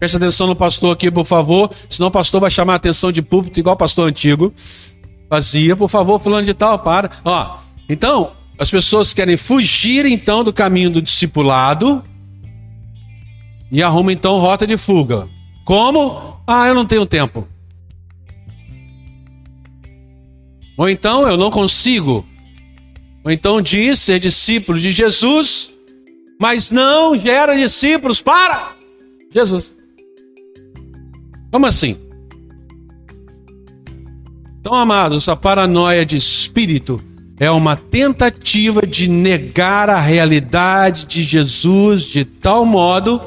[0.06, 3.20] Preste atenção no pastor aqui, por favor, senão o pastor vai chamar a atenção de
[3.20, 4.54] púlpito igual o pastor antigo
[5.28, 5.74] fazia.
[5.74, 7.10] Por favor, fulano de tal, para.
[7.24, 12.04] Ó, então, as pessoas querem fugir então do caminho do discipulado
[13.72, 15.28] e arrumam então rota de fuga.
[15.64, 16.40] Como?
[16.46, 17.48] Ah, eu não tenho tempo.
[20.78, 22.24] Ou então eu não consigo.
[23.24, 25.72] Ou então diz ser discípulo de Jesus,
[26.38, 28.70] mas não gera discípulos para
[29.34, 29.75] Jesus.
[31.50, 31.96] Como assim?
[34.60, 37.00] Então, amados, a paranoia de espírito
[37.38, 43.20] é uma tentativa de negar a realidade de Jesus de tal modo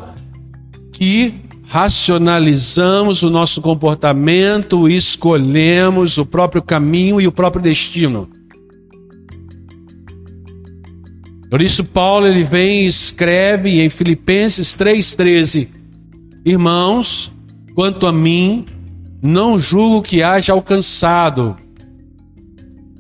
[0.92, 1.34] que
[1.68, 8.28] racionalizamos o nosso comportamento, escolhemos o próprio caminho e o próprio destino.
[11.50, 15.68] Por isso Paulo ele vem e escreve em Filipenses 3:13:
[16.44, 17.32] Irmãos,
[17.80, 18.66] quanto a mim,
[19.22, 21.56] não julgo que haja alcançado,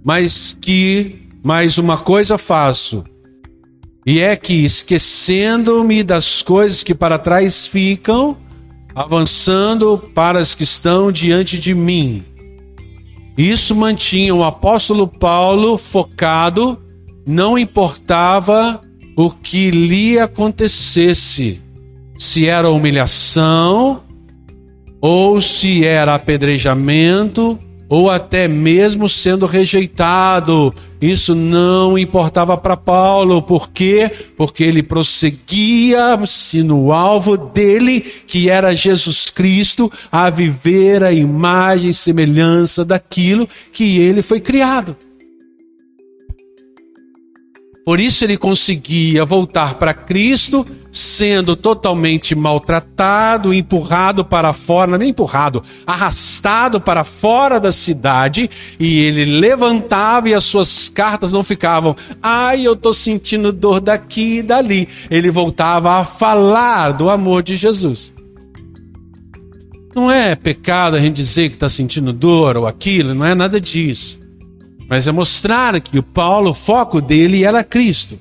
[0.05, 3.03] mas que mais uma coisa faço,
[4.05, 8.37] e é que esquecendo-me das coisas que para trás ficam,
[8.95, 12.23] avançando para as que estão diante de mim.
[13.37, 16.81] Isso mantinha o apóstolo Paulo focado,
[17.27, 18.79] não importava
[19.17, 21.61] o que lhe acontecesse,
[22.17, 24.07] se era humilhação,
[25.01, 27.57] ou se era apedrejamento,
[27.89, 30.73] ou até mesmo sendo rejeitado.
[31.01, 34.11] Isso não importava para Paulo, por quê?
[34.37, 41.93] Porque ele prosseguia-se no alvo dele, que era Jesus Cristo, a viver a imagem e
[41.93, 44.95] semelhança daquilo que ele foi criado.
[47.89, 55.63] Por isso ele conseguia voltar para Cristo, sendo totalmente maltratado, empurrado para fora, nem empurrado,
[55.87, 58.47] arrastado para fora da cidade,
[58.79, 64.37] e ele levantava e as suas cartas não ficavam, ai, eu estou sentindo dor daqui
[64.37, 64.87] e dali.
[65.09, 68.13] Ele voltava a falar do amor de Jesus.
[69.95, 73.59] Não é pecado a gente dizer que está sentindo dor ou aquilo, não é nada
[73.59, 74.18] disso
[74.89, 78.17] mas é mostrar que o Paulo, o foco dele era Cristo.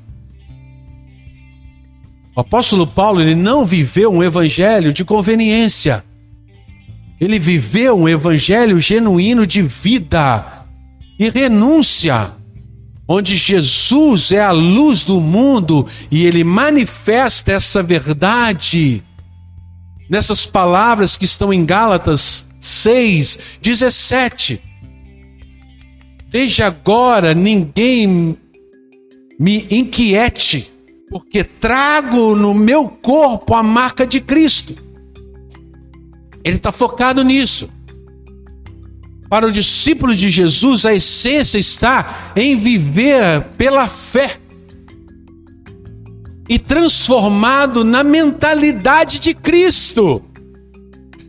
[2.37, 6.05] O apóstolo Paulo, ele não viveu um evangelho de conveniência.
[7.19, 10.45] Ele viveu um evangelho genuíno de vida
[11.19, 12.33] e renúncia,
[13.09, 19.03] onde Jesus é a luz do mundo e ele manifesta essa verdade
[20.09, 24.68] nessas palavras que estão em Gálatas 6, 17.
[26.29, 28.37] Desde agora ninguém
[29.39, 30.71] me inquiete,
[31.09, 34.77] porque trago no meu corpo a marca de Cristo.
[36.45, 37.71] Ele está focado nisso.
[39.29, 44.39] Para o discípulo de Jesus, a essência está em viver pela fé
[46.49, 50.23] e transformado na mentalidade de Cristo.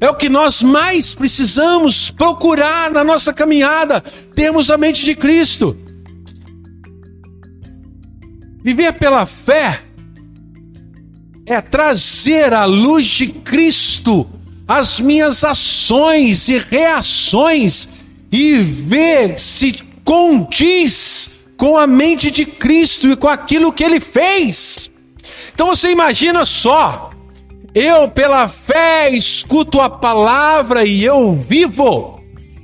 [0.02, 4.02] É o que nós mais precisamos procurar na nossa caminhada.
[4.34, 5.78] Temos a mente de Cristo.
[8.64, 9.82] Viver pela fé
[11.46, 14.30] é trazer a luz de Cristo
[14.70, 17.90] as minhas ações e reações
[18.32, 24.92] e ver se condiz com a mente de Cristo e com aquilo que ele fez.
[25.52, 27.09] Então você imagina só,
[27.74, 32.20] eu, pela fé, escuto a palavra e eu vivo.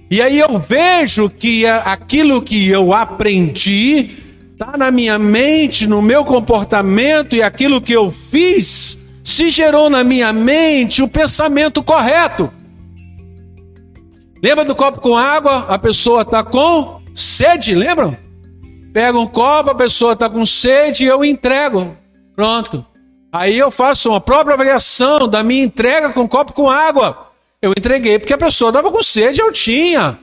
[0.09, 4.11] E aí eu vejo que aquilo que eu aprendi
[4.53, 10.03] está na minha mente, no meu comportamento e aquilo que eu fiz se gerou na
[10.03, 12.51] minha mente o pensamento correto.
[14.41, 15.65] Lembra do copo com água?
[15.67, 18.15] A pessoa está com sede, lembram?
[18.93, 21.97] Pega um copo, a pessoa está com sede e eu entrego.
[22.35, 22.85] Pronto.
[23.38, 27.31] Aí eu faço uma própria avaliação da minha entrega com um copo com água.
[27.62, 30.17] Eu entreguei porque a pessoa estava com sede, eu tinha.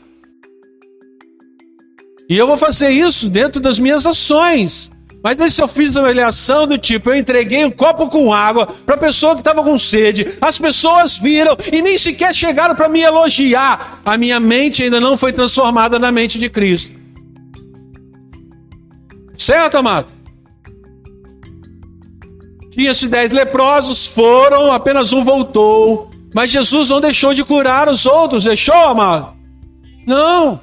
[2.27, 4.91] E eu vou fazer isso dentro das minhas ações.
[5.23, 8.95] Mas se eu fiz uma avaliação do tipo, eu entreguei um copo com água para
[8.95, 13.03] a pessoa que estava com sede, as pessoas viram e nem sequer chegaram para me
[13.03, 14.01] elogiar.
[14.07, 16.97] A minha mente ainda não foi transformada na mente de Cristo.
[19.37, 20.22] Certo, amado?
[22.73, 26.11] Tinha-se dez leprosos, foram, apenas um voltou.
[26.35, 29.35] Mas Jesus não deixou de curar os outros, deixou, amado?
[30.07, 30.59] Não.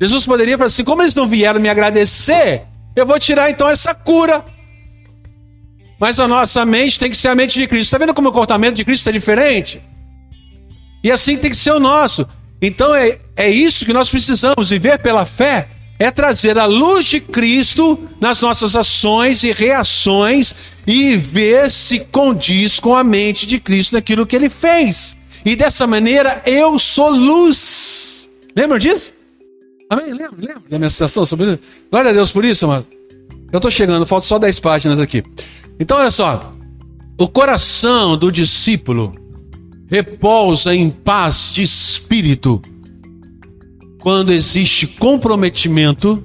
[0.00, 2.62] Jesus poderia falar assim: como eles não vieram me agradecer,
[2.94, 4.44] eu vou tirar então essa cura.
[5.98, 7.86] Mas a nossa mente tem que ser a mente de Cristo.
[7.86, 9.82] Está vendo como o comportamento de Cristo é diferente?
[11.02, 12.26] E assim tem que ser o nosso.
[12.62, 15.68] Então é, é isso que nós precisamos viver pela fé
[16.04, 20.54] é trazer a luz de Cristo nas nossas ações e reações
[20.86, 25.16] e ver se condiz com a mente de Cristo naquilo que ele fez.
[25.44, 28.28] E dessa maneira eu sou luz.
[28.54, 29.14] Lembram disso?
[29.88, 30.12] Amém?
[30.12, 31.62] Lembra, lembra da minha citação sobre isso?
[31.90, 32.86] Glória a Deus por isso, amado.
[33.50, 35.22] Eu estou chegando, faltam só 10 páginas aqui.
[35.80, 36.52] Então, olha só.
[37.18, 39.14] O coração do discípulo
[39.88, 42.60] repousa em paz de espírito
[44.04, 46.22] quando existe comprometimento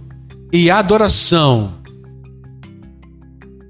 [0.51, 1.75] e adoração.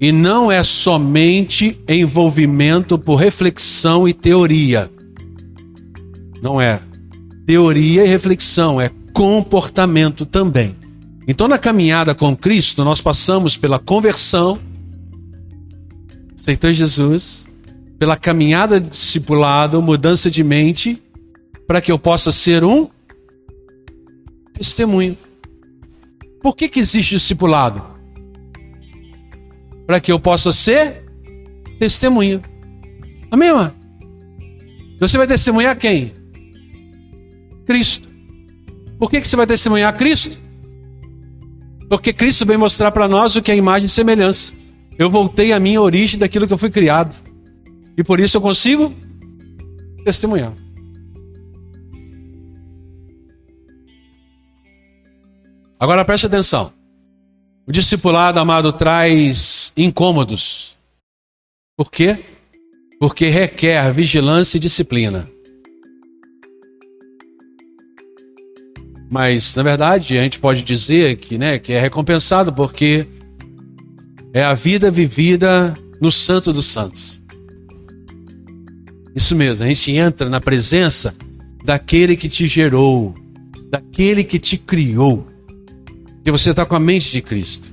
[0.00, 4.90] E não é somente envolvimento por reflexão e teoria.
[6.42, 6.80] Não é.
[7.46, 10.74] Teoria e reflexão, é comportamento também.
[11.28, 14.58] Então, na caminhada com Cristo, nós passamos pela conversão,
[16.34, 17.46] aceitou Jesus,
[17.96, 21.00] pela caminhada discipulado, mudança de mente,
[21.64, 22.88] para que eu possa ser um
[24.60, 25.16] testemunho.
[26.42, 27.82] Por que, que existe discipulado?
[29.86, 31.02] Para que eu possa ser
[31.78, 32.42] testemunha.
[33.30, 33.72] Amém, irmã?
[35.00, 36.12] Você vai testemunhar quem?
[37.64, 38.06] Cristo.
[38.98, 40.38] Por que, que você vai testemunhar Cristo?
[41.88, 44.52] Porque Cristo vem mostrar para nós o que é imagem e semelhança.
[44.98, 47.16] Eu voltei à minha origem daquilo que eu fui criado.
[47.96, 48.94] E por isso eu consigo
[50.04, 50.52] testemunhar.
[55.80, 56.74] Agora preste atenção.
[57.66, 60.76] O discipulado, amado, traz incômodos.
[61.74, 62.18] Por quê?
[63.00, 65.26] Porque requer vigilância e disciplina.
[69.10, 73.06] Mas, na verdade, a gente pode dizer que, né, que é recompensado porque
[74.34, 77.22] é a vida vivida no Santo dos Santos.
[79.16, 81.16] Isso mesmo, a gente entra na presença
[81.64, 83.14] daquele que te gerou,
[83.70, 85.29] daquele que te criou
[86.24, 87.72] que você está com a mente de Cristo.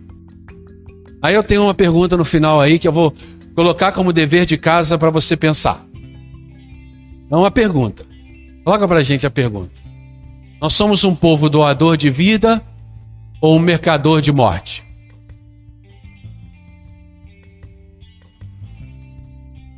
[1.21, 3.13] Aí eu tenho uma pergunta no final aí que eu vou
[3.55, 5.85] colocar como dever de casa para você pensar.
[7.29, 8.05] É uma pergunta.
[8.63, 9.81] Coloca para a gente a pergunta.
[10.61, 12.63] Nós somos um povo doador de vida
[13.41, 14.83] ou um mercador de morte?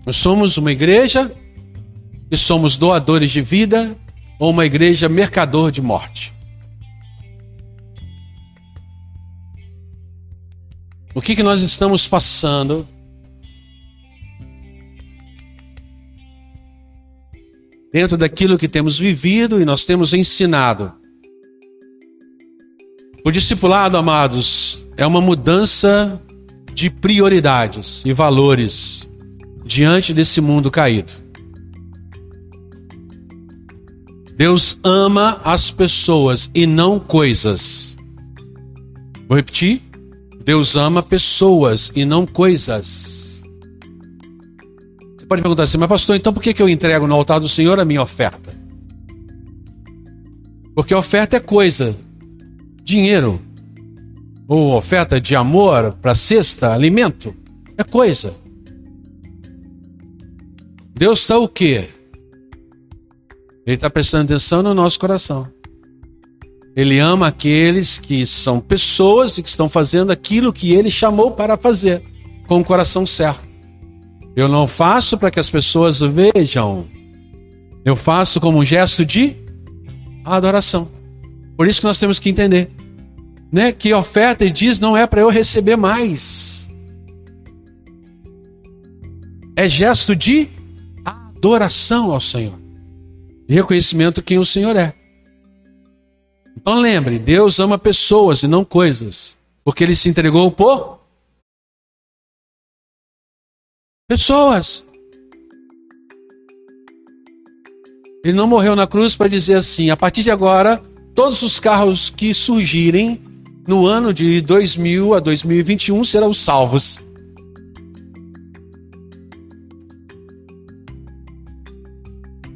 [0.05, 1.31] Nós somos uma igreja
[2.31, 3.95] e somos doadores de vida
[4.39, 6.33] ou uma igreja mercador de morte?
[11.19, 12.87] O que, que nós estamos passando?
[17.91, 20.93] Dentro daquilo que temos vivido e nós temos ensinado.
[23.25, 26.21] O discipulado, amados, é uma mudança
[26.73, 29.09] de prioridades e valores
[29.65, 31.11] diante desse mundo caído.
[34.37, 37.97] Deus ama as pessoas e não coisas.
[39.27, 39.88] Vou repetir?
[40.49, 43.43] Deus ama pessoas e não coisas.
[45.15, 47.79] Você pode perguntar assim, mas pastor, então por que eu entrego no altar do Senhor
[47.79, 48.51] a minha oferta?
[50.73, 51.95] Porque oferta é coisa,
[52.81, 53.39] dinheiro,
[54.47, 57.31] ou oferta de amor para cesta, alimento,
[57.77, 58.33] é coisa.
[60.95, 61.89] Deus está o quê?
[63.67, 65.47] Ele está prestando atenção no nosso coração.
[66.75, 71.57] Ele ama aqueles que são pessoas e que estão fazendo aquilo que ele chamou para
[71.57, 72.03] fazer,
[72.47, 73.47] com o coração certo.
[74.35, 76.87] Eu não faço para que as pessoas vejam,
[77.83, 79.35] eu faço como um gesto de
[80.23, 80.89] adoração.
[81.57, 82.71] Por isso que nós temos que entender
[83.51, 86.69] né, que oferta e diz não é para eu receber mais,
[89.55, 90.49] é gesto de
[91.03, 92.59] adoração ao Senhor,
[93.47, 94.93] reconhecimento quem o Senhor é.
[96.61, 100.99] Então lembre, Deus ama pessoas e não coisas, porque ele se entregou por
[104.09, 104.83] pessoas.
[108.25, 110.83] Ele não morreu na cruz para dizer assim: a partir de agora,
[111.15, 113.21] todos os carros que surgirem
[113.65, 117.01] no ano de 2000 a 2021 serão salvos.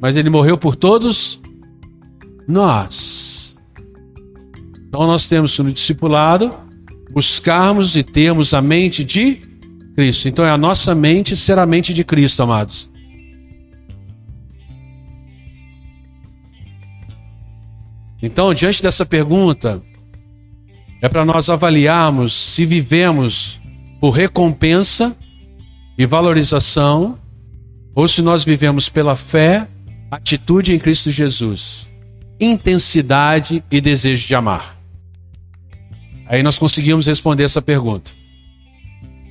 [0.01, 1.39] Mas ele morreu por todos
[2.45, 3.32] nós.
[4.93, 6.53] Então nós temos no discipulado
[7.11, 9.41] buscarmos e termos a mente de
[9.95, 10.29] Cristo.
[10.29, 12.91] Então é a nossa mente ser a mente de Cristo, amados.
[18.21, 19.81] Então, diante dessa pergunta,
[21.01, 23.59] é para nós avaliarmos se vivemos
[23.99, 25.17] por recompensa
[25.97, 27.17] e valorização,
[27.95, 29.67] ou se nós vivemos pela fé,
[30.11, 31.89] atitude em Cristo Jesus,
[32.39, 34.82] intensidade e desejo de amar.
[36.27, 38.11] Aí nós conseguimos responder essa pergunta.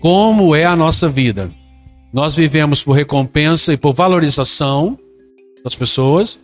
[0.01, 1.51] Como é a nossa vida?
[2.13, 4.99] Nós vivemos por recompensa e por valorização
[5.65, 6.39] das pessoas,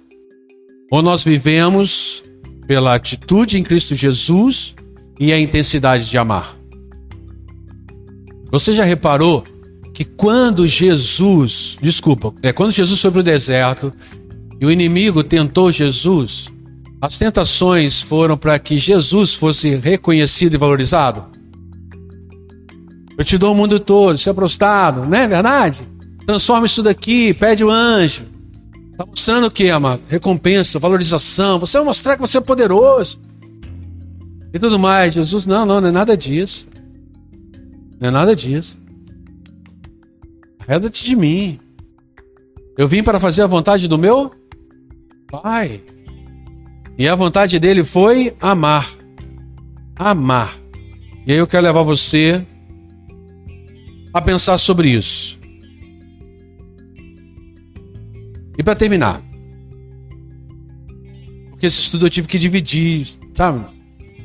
[0.90, 2.22] ou nós vivemos
[2.66, 4.74] pela atitude em Cristo Jesus
[5.18, 6.56] e a intensidade de amar?
[8.50, 9.44] Você já reparou
[9.92, 13.92] que quando Jesus, desculpa, é quando Jesus foi para o deserto
[14.60, 16.48] e o inimigo tentou Jesus,
[17.00, 21.26] as tentações foram para que Jesus fosse reconhecido e valorizado?
[23.16, 25.80] Eu te dou o mundo todo, se prostrado, não é verdade?
[26.26, 28.24] Transforma isso daqui, pede o anjo.
[28.92, 30.02] Está mostrando o que, amado?
[30.08, 31.58] Recompensa, valorização.
[31.60, 33.20] Você vai mostrar que você é poderoso.
[34.52, 35.14] E tudo mais.
[35.14, 36.66] Jesus, não, não, não é nada disso.
[38.00, 38.78] Não é nada disso.
[40.58, 41.60] Arreda-te de mim.
[42.76, 44.32] Eu vim para fazer a vontade do meu
[45.30, 45.82] Pai.
[46.98, 48.92] E a vontade dele foi amar.
[49.94, 50.58] Amar.
[51.24, 52.44] E aí eu quero levar você
[54.12, 55.38] a pensar sobre isso.
[58.58, 59.22] E para terminar,
[61.50, 63.64] porque esse estudo eu tive que dividir, sabe?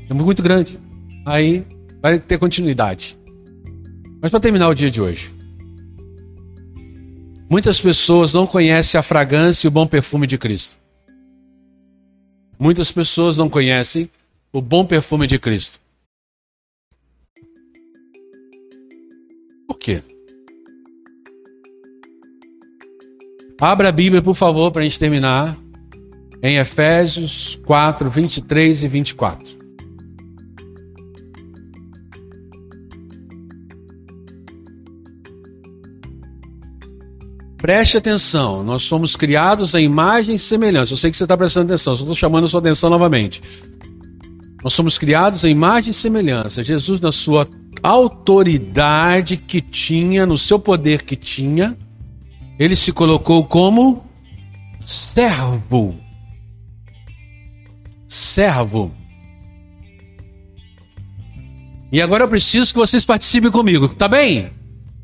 [0.09, 0.79] É muito grande.
[1.25, 1.65] Aí
[2.01, 3.17] vai ter continuidade.
[4.21, 5.31] Mas para terminar o dia de hoje,
[7.49, 10.82] muitas pessoas não conhecem a fragrância e o bom perfume de Cristo.
[12.57, 14.09] Muitas pessoas não conhecem
[14.51, 15.79] o bom perfume de Cristo.
[19.67, 20.03] Por quê?
[23.59, 25.57] Abra a Bíblia, por favor, para a gente terminar.
[26.41, 29.62] Em Efésios 4, 23 e 24.
[37.63, 40.91] Preste atenção, nós somos criados à imagem e semelhança.
[40.91, 43.41] Eu sei que você está prestando atenção, só estou chamando a sua atenção novamente.
[44.61, 46.61] Nós somos criados à imagem e semelhança.
[46.61, 47.47] Jesus, na sua
[47.81, 51.77] autoridade que tinha, no seu poder que tinha,
[52.59, 54.03] ele se colocou como
[54.83, 55.95] servo.
[58.05, 58.91] Servo.
[61.93, 64.51] E agora eu preciso que vocês participem comigo, tá bem?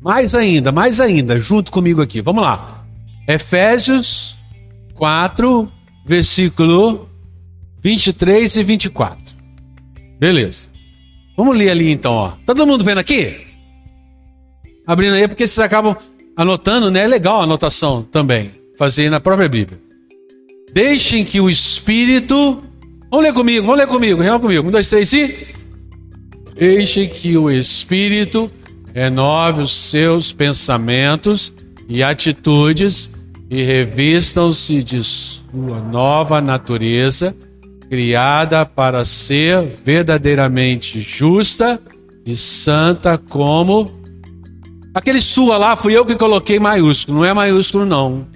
[0.02, 2.20] Mais ainda, mais ainda, junto comigo aqui.
[2.20, 2.84] Vamos lá.
[3.28, 4.36] Efésios
[4.94, 5.70] 4,
[6.06, 7.08] versículo
[7.82, 9.34] 23 e 24.
[10.18, 10.68] Beleza.
[11.36, 12.28] Vamos ler ali então, ó.
[12.44, 13.36] Tá todo mundo vendo aqui?
[14.86, 15.96] Abrindo aí, porque vocês acabam
[16.36, 17.04] anotando, né?
[17.04, 18.52] É legal a anotação também.
[18.76, 19.80] Fazer na própria Bíblia.
[20.72, 22.62] Deixem que o Espírito.
[23.10, 24.66] Vamos ler comigo, vamos ler comigo, renova comigo.
[24.66, 25.46] Um, dois, três e.
[26.54, 28.50] Deixem que o Espírito
[28.94, 31.52] renove os seus pensamentos
[31.88, 33.10] e atitudes
[33.50, 37.34] e revistam-se de sua nova natureza,
[37.88, 41.80] criada para ser verdadeiramente justa
[42.24, 43.98] e santa como
[44.94, 48.26] aquele sua lá fui eu que coloquei maiúsculo, não é maiúsculo não.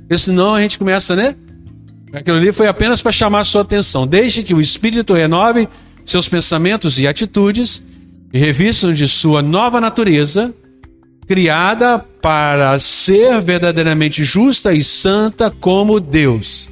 [0.00, 1.36] Porque senão a gente começa, né?
[2.12, 4.04] Aquilo ali foi apenas para chamar sua atenção.
[4.04, 5.68] Deixe que o Espírito renove
[6.04, 7.80] seus pensamentos e atitudes
[8.32, 10.54] e revistam de sua nova natureza,
[11.26, 16.68] criada para ser verdadeiramente justa e santa como Deus.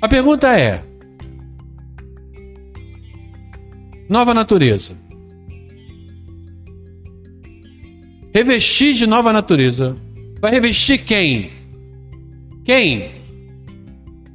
[0.00, 0.82] A pergunta é:
[4.08, 4.94] nova natureza.
[8.34, 9.96] Revestir de nova natureza.
[10.40, 11.50] Vai revestir quem?
[12.64, 13.10] Quem?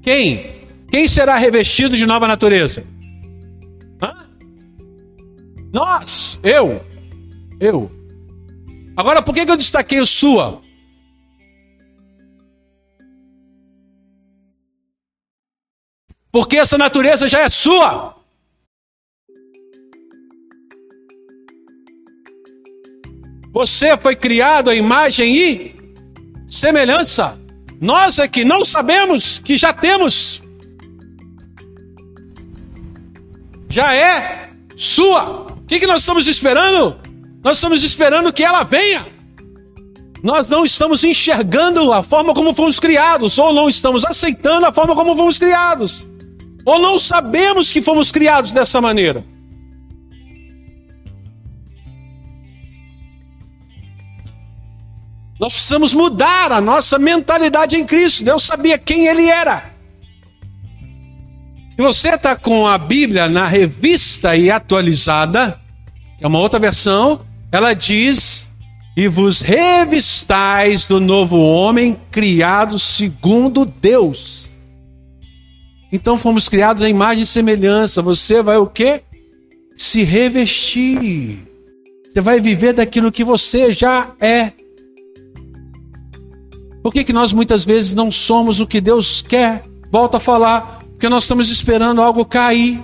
[0.01, 0.45] Quem?
[0.89, 2.83] Quem será revestido de nova natureza?
[5.73, 6.85] Nós, eu,
[7.59, 7.89] eu.
[8.95, 10.61] Agora, por que, que eu destaquei o sua?
[16.31, 18.15] Porque essa natureza já é sua.
[23.51, 25.75] Você foi criado à imagem e
[26.47, 27.39] semelhança.
[27.81, 30.41] Nós é que não sabemos que já temos.
[33.69, 35.52] Já é sua.
[35.63, 36.99] O que, que nós estamos esperando?
[37.43, 39.05] Nós estamos esperando que ela venha.
[40.23, 44.95] Nós não estamos enxergando a forma como fomos criados, ou não estamos aceitando a forma
[44.95, 46.07] como fomos criados,
[46.65, 49.25] ou não sabemos que fomos criados dessa maneira.
[55.37, 58.23] Nós precisamos mudar a nossa mentalidade em Cristo.
[58.23, 59.72] Deus sabia quem Ele era.
[61.73, 65.59] Se você está com a Bíblia na revista e atualizada,
[66.19, 67.21] que é uma outra versão,
[67.51, 68.47] ela diz
[68.95, 74.51] e vos revistais do novo homem, criado segundo Deus.
[75.91, 78.03] Então fomos criados à imagem e semelhança.
[78.03, 79.01] Você vai o quê?
[79.75, 81.39] Se revestir.
[82.07, 84.51] Você vai viver daquilo que você já é.
[86.83, 89.63] Por que, que nós muitas vezes não somos o que Deus quer?
[89.91, 92.81] Volto a falar, porque nós estamos esperando algo cair.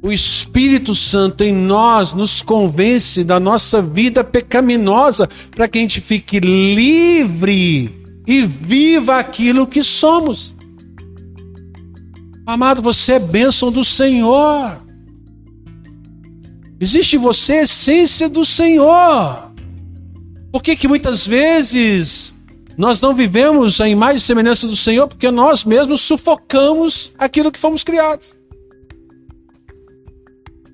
[0.00, 6.00] O Espírito Santo em nós nos convence da nossa vida pecaminosa para que a gente
[6.00, 7.90] fique livre
[8.24, 10.54] e viva aquilo que somos.
[12.46, 14.80] Amado, você é bênção do Senhor.
[16.78, 19.50] Existe em você a essência do Senhor.
[20.52, 22.35] Por que, que muitas vezes
[22.76, 25.08] nós não vivemos a imagem e semelhança do Senhor?
[25.08, 28.34] Porque nós mesmos sufocamos aquilo que fomos criados.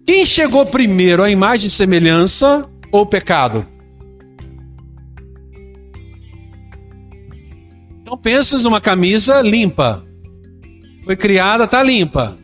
[0.04, 3.66] Quem chegou primeiro, a imagem e semelhança ou pecado?
[8.00, 10.04] Então pensas numa camisa limpa.
[11.04, 12.36] Foi criada, tá limpa.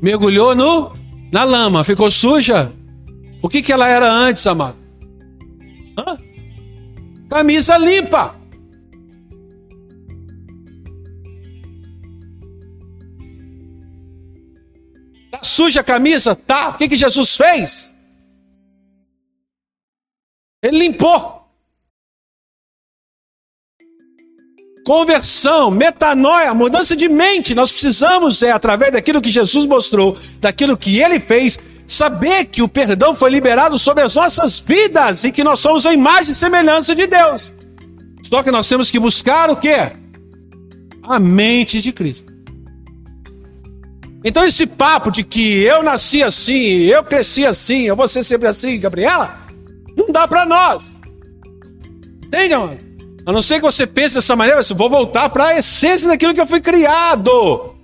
[0.00, 0.92] Mergulhou no
[1.32, 2.72] na lama, ficou suja.
[3.42, 4.76] O que que ela era antes, amado?
[5.98, 6.18] Hã?
[7.28, 8.39] Camisa limpa.
[15.42, 16.34] Suja a camisa?
[16.34, 16.70] Tá.
[16.70, 17.92] O que, que Jesus fez?
[20.62, 21.40] Ele limpou.
[24.84, 27.54] Conversão, metanoia, mudança de mente.
[27.54, 32.68] Nós precisamos, é através daquilo que Jesus mostrou, daquilo que ele fez, saber que o
[32.68, 36.94] perdão foi liberado sobre as nossas vidas e que nós somos a imagem e semelhança
[36.94, 37.52] de Deus.
[38.28, 39.92] Só que nós temos que buscar o quê?
[41.02, 42.29] A mente de Cristo.
[44.22, 48.48] Então esse papo de que eu nasci assim, eu cresci assim, eu vou ser sempre
[48.48, 49.38] assim, Gabriela,
[49.96, 51.00] não dá para nós.
[52.24, 52.78] Entende, mano?
[53.24, 56.34] A não ser que você pense dessa maneira, eu vou voltar para a essência daquilo
[56.34, 57.74] que eu fui criado.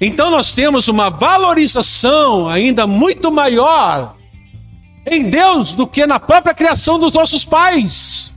[0.00, 4.16] Então nós temos uma valorização ainda muito maior
[5.06, 8.34] em Deus do que na própria criação dos nossos pais.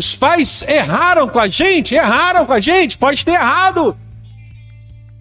[0.00, 3.94] Os pais erraram com a gente, erraram com a gente, pode ter errado.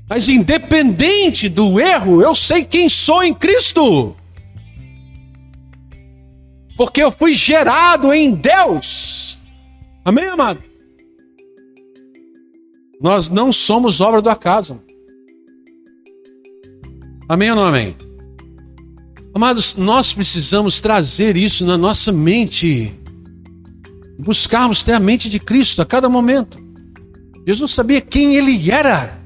[0.08, 4.16] Mas independente do erro, eu sei quem sou em Cristo.
[6.78, 9.38] Porque eu fui gerado em Deus.
[10.06, 10.64] Amém, amado?
[13.02, 14.80] Nós não somos obra do acaso.
[17.28, 17.98] Amém ou não amém?
[19.34, 22.98] Amados, nós precisamos trazer isso na nossa mente
[24.20, 26.60] buscarmos ter a mente de Cristo a cada momento.
[27.48, 29.18] Jesus sabia quem ele era.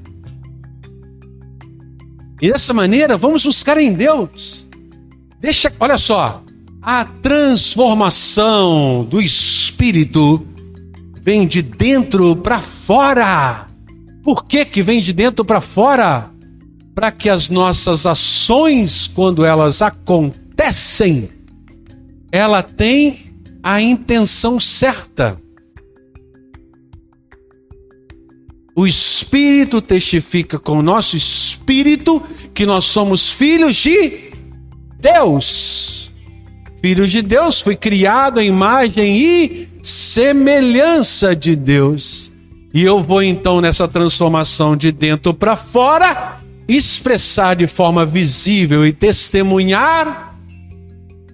[2.40, 4.64] E dessa maneira, vamos buscar em Deus.
[5.40, 6.42] Deixa, olha só,
[6.80, 10.46] a transformação do espírito
[11.20, 13.68] vem de dentro para fora.
[14.22, 16.30] Por que que vem de dentro para fora?
[16.94, 21.28] Para que as nossas ações, quando elas acontecem,
[22.30, 23.33] ela tem
[23.64, 25.38] a intenção certa.
[28.76, 34.30] O Espírito testifica com o nosso espírito que nós somos filhos de
[35.00, 36.12] Deus.
[36.82, 42.30] Filhos de Deus, foi criado em imagem e semelhança de Deus.
[42.74, 46.38] E eu vou então nessa transformação de dentro para fora
[46.68, 50.36] expressar de forma visível e testemunhar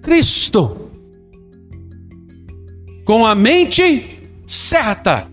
[0.01, 0.90] Cristo
[3.11, 4.09] com a mente
[4.47, 5.29] certa.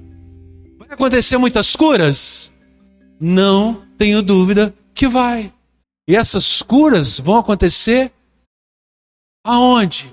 [0.77, 2.53] Vai acontecer muitas curas?
[3.21, 5.53] Não tenho dúvida que vai.
[6.09, 8.11] E essas curas vão acontecer
[9.47, 10.13] aonde?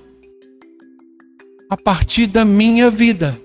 [1.67, 3.35] A partir da minha vida.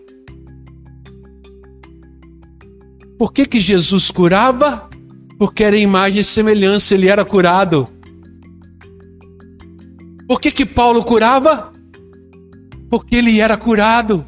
[3.18, 4.90] Por que, que Jesus curava?
[5.38, 7.88] Porque era imagem e semelhança, ele era curado.
[10.28, 11.69] Por que, que Paulo curava?
[12.90, 14.26] Porque ele era curado.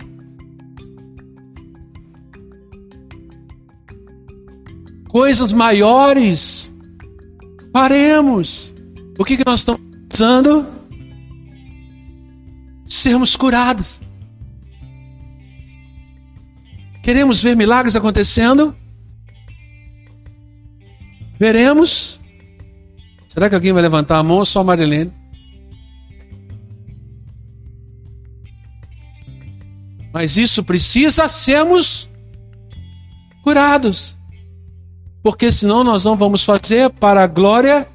[5.09, 6.73] Coisas maiores
[7.73, 8.73] faremos.
[9.19, 10.67] O que, que nós estamos precisando?
[12.87, 14.01] Sermos curados.
[17.03, 18.75] Queremos ver milagres acontecendo?
[21.39, 22.21] Veremos.
[23.29, 25.13] Será que alguém vai levantar a mão ou só a Marilene?
[30.13, 32.09] Mas isso precisa sermos
[33.43, 34.15] curados.
[35.23, 37.89] Porque senão nós não vamos fazer para a glória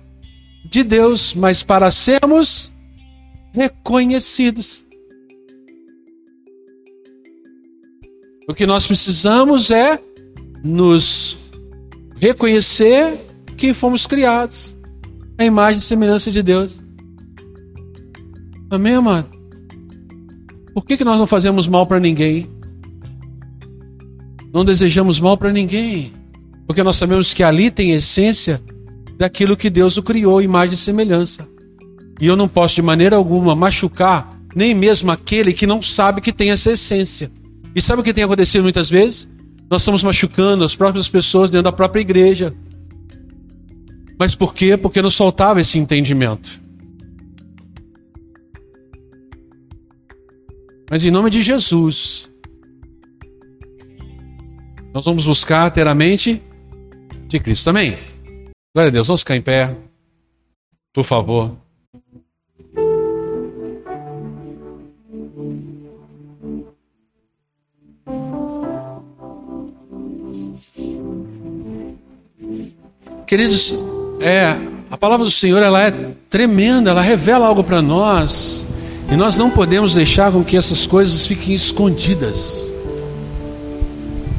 [0.69, 2.73] de Deus, mas para sermos
[3.53, 4.85] reconhecidos.
[8.47, 9.99] O que nós precisamos é
[10.63, 11.37] nos
[12.17, 13.19] reconhecer
[13.57, 14.75] que fomos criados
[15.37, 16.77] a imagem e semelhança de Deus.
[18.69, 19.36] Amém, amado?
[20.77, 22.47] Por que, que nós não fazemos mal para ninguém?
[24.53, 26.13] Não desejamos mal para ninguém.
[26.67, 28.61] Porque nós sabemos que ali tem essência
[29.17, 31.47] daquilo que Deus o criou, imagem e semelhança.
[32.21, 36.31] E eu não posso de maneira alguma machucar nem mesmo aquele que não sabe que
[36.31, 37.31] tem essa essência.
[37.73, 39.27] E sabe o que tem acontecido muitas vezes?
[39.71, 42.53] Nós estamos machucando as próprias pessoas dentro da própria igreja.
[44.19, 44.77] Mas por quê?
[44.77, 46.66] Porque não soltava esse entendimento.
[50.89, 52.29] Mas em nome de Jesus,
[54.93, 56.41] nós vamos buscar ter a mente
[57.27, 57.97] de Cristo também.
[58.73, 59.75] Glória a Deus, vamos ficar em pé,
[60.93, 61.57] por favor.
[73.27, 73.73] Queridos,
[74.21, 74.55] é,
[74.89, 75.91] a palavra do Senhor ela é
[76.29, 78.66] tremenda, ela revela algo para nós.
[79.09, 82.63] E nós não podemos deixar com que essas coisas fiquem escondidas.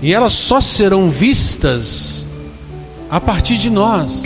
[0.03, 2.27] E elas só serão vistas
[3.11, 4.23] a partir de nós.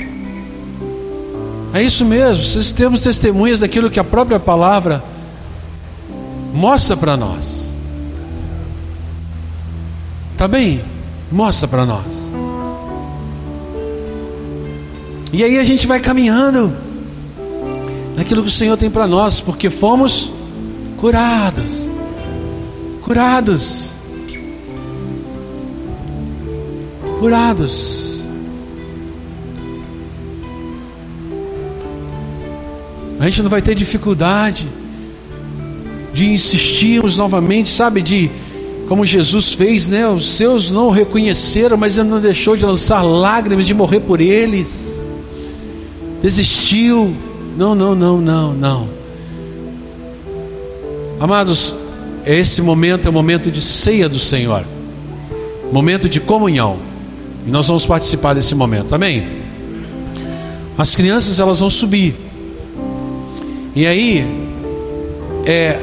[1.73, 5.03] É isso mesmo, vocês temos testemunhas daquilo que a própria palavra
[6.53, 7.71] mostra para nós.
[10.37, 10.83] Tá bem?
[11.31, 12.05] Mostra para nós.
[15.33, 16.77] E aí a gente vai caminhando
[18.17, 20.31] naquilo que o Senhor tem para nós, porque fomos
[20.99, 21.73] curados.
[23.01, 23.91] Curados.
[27.19, 28.23] Curados.
[33.19, 34.67] A gente não vai ter dificuldade
[36.13, 38.29] de insistirmos novamente, sabe, de
[38.89, 40.09] como Jesus fez, né?
[40.09, 44.21] Os seus não o reconheceram, mas ele não deixou de lançar lágrimas, de morrer por
[44.21, 45.01] eles.
[46.21, 47.15] Desistiu
[47.57, 48.89] não, não, não, não, não.
[51.21, 51.75] Amados,
[52.27, 54.65] esse momento é o momento de ceia do Senhor,
[55.73, 56.79] momento de comunhão,
[57.47, 59.27] e nós vamos participar desse momento, amém?
[60.77, 62.15] As crianças elas vão subir,
[63.75, 64.27] e aí,
[65.47, 65.79] é,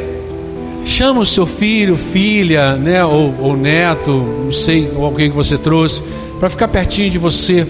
[0.85, 5.57] chama o seu filho, filha, né, ou, ou neto, não sei, ou alguém que você
[5.57, 6.03] trouxe,
[6.39, 7.67] para ficar pertinho de você.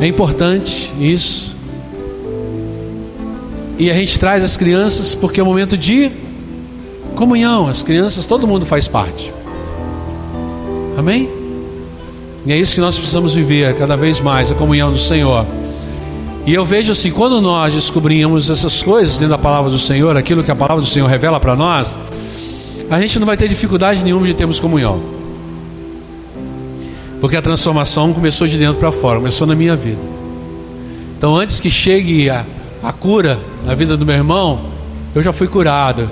[0.00, 1.55] É importante isso.
[3.78, 6.10] E a gente traz as crianças porque é um momento de
[7.14, 7.68] comunhão.
[7.68, 9.32] As crianças, todo mundo faz parte.
[10.96, 11.28] Amém?
[12.46, 15.44] E é isso que nós precisamos viver cada vez mais a comunhão do Senhor.
[16.46, 20.44] E eu vejo assim, quando nós descobrimos essas coisas dentro da palavra do Senhor, aquilo
[20.44, 21.98] que a palavra do Senhor revela para nós,
[22.88, 25.00] a gente não vai ter dificuldade nenhuma de termos comunhão.
[27.20, 29.98] Porque a transformação começou de dentro para fora, começou na minha vida.
[31.18, 32.44] Então, antes que chegue a,
[32.86, 34.60] a cura na vida do meu irmão,
[35.12, 36.08] eu já fui curado,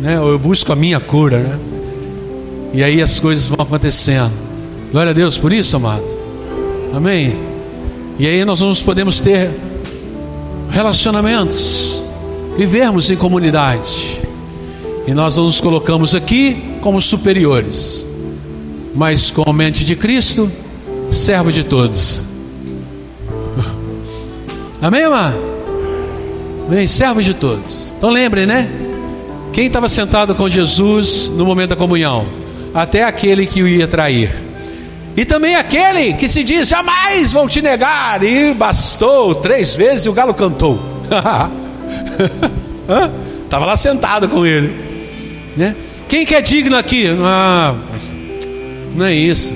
[0.00, 0.18] né?
[0.18, 1.58] Ou eu busco a minha cura, né?
[2.72, 4.32] E aí as coisas vão acontecendo.
[4.90, 6.04] Glória a Deus por isso, amado.
[6.94, 7.36] Amém.
[8.18, 9.50] E aí nós vamos podemos ter
[10.70, 12.02] relacionamentos,
[12.56, 14.18] vivermos em comunidade.
[15.06, 18.06] E nós não nos colocamos aqui como superiores,
[18.94, 20.50] mas com a mente de Cristo,
[21.12, 22.22] servo de todos.
[24.80, 25.57] Amém, amado?
[26.68, 27.94] Bem, servos de todos.
[27.96, 28.68] Então lembrem, né?
[29.54, 32.26] Quem estava sentado com Jesus no momento da comunhão?
[32.74, 34.30] Até aquele que o ia trair.
[35.16, 38.22] E também aquele que se diz: jamais vou te negar.
[38.22, 40.78] E bastou três vezes e o galo cantou.
[43.44, 44.76] Estava lá sentado com ele.
[45.56, 45.74] Né?
[46.06, 47.06] Quem que é digno aqui?
[47.22, 47.74] Ah,
[48.94, 49.54] não é isso.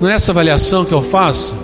[0.00, 1.54] Não é essa avaliação que eu faço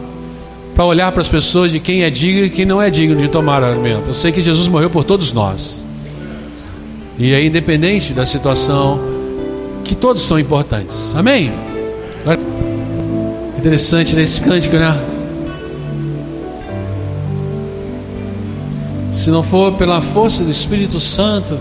[0.77, 3.29] para olhar para as pessoas de quem é digno e quem não é digno de
[3.29, 4.09] tomar alimento.
[4.09, 5.83] Eu sei que Jesus morreu por todos nós.
[7.19, 9.01] E é independente da situação,
[9.83, 11.15] que todos são importantes.
[11.15, 11.51] Amém?
[13.57, 14.95] Interessante nesse cântico, né?
[19.15, 21.59] Se não for pela força do Espírito Santo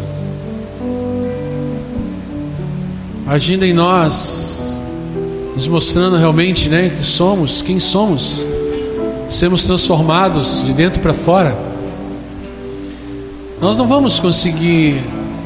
[3.25, 4.77] agindo em nós,
[5.55, 8.45] nos mostrando realmente, né, que somos, quem somos
[9.29, 11.57] sermos transformados de dentro para fora,
[13.61, 15.01] nós não vamos conseguir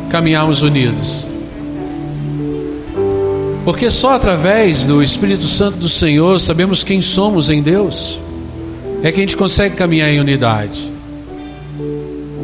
[0.09, 1.25] caminharmos unidos.
[3.63, 8.19] Porque só através do Espírito Santo do Senhor sabemos quem somos em Deus.
[9.01, 10.91] é que a gente consegue caminhar em unidade.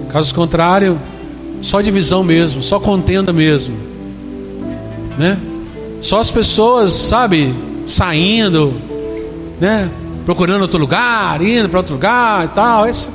[0.09, 0.97] Caso contrário,
[1.61, 3.75] só divisão mesmo, só contenda mesmo,
[5.17, 5.38] né?
[6.01, 7.53] Só as pessoas, sabe,
[7.86, 8.73] saindo,
[9.59, 9.89] né?
[10.26, 12.89] Procurando outro lugar, indo para outro lugar e tal.
[12.89, 13.07] Esse...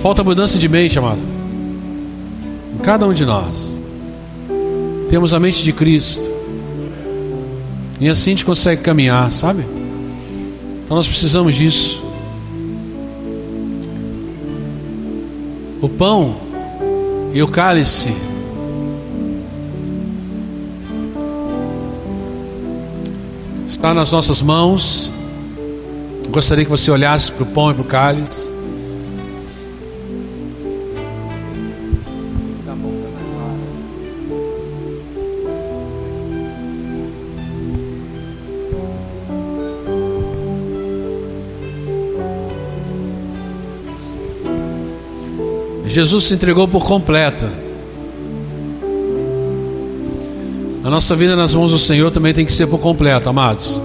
[0.00, 1.20] Falta mudança de mente, amado.
[2.74, 3.76] Em cada um de nós.
[5.10, 6.30] Temos a mente de Cristo.
[8.00, 9.64] E assim a gente consegue caminhar, sabe?
[10.84, 12.02] Então nós precisamos disso.
[15.80, 16.36] O pão
[17.34, 18.14] e o cálice
[23.86, 25.12] está nas nossas mãos.
[26.30, 28.50] Gostaria que você olhasse para o pão e para o cálice.
[45.86, 47.65] Jesus se entregou por completo.
[50.86, 53.82] A nossa vida nas mãos do Senhor também tem que ser por completo, amados.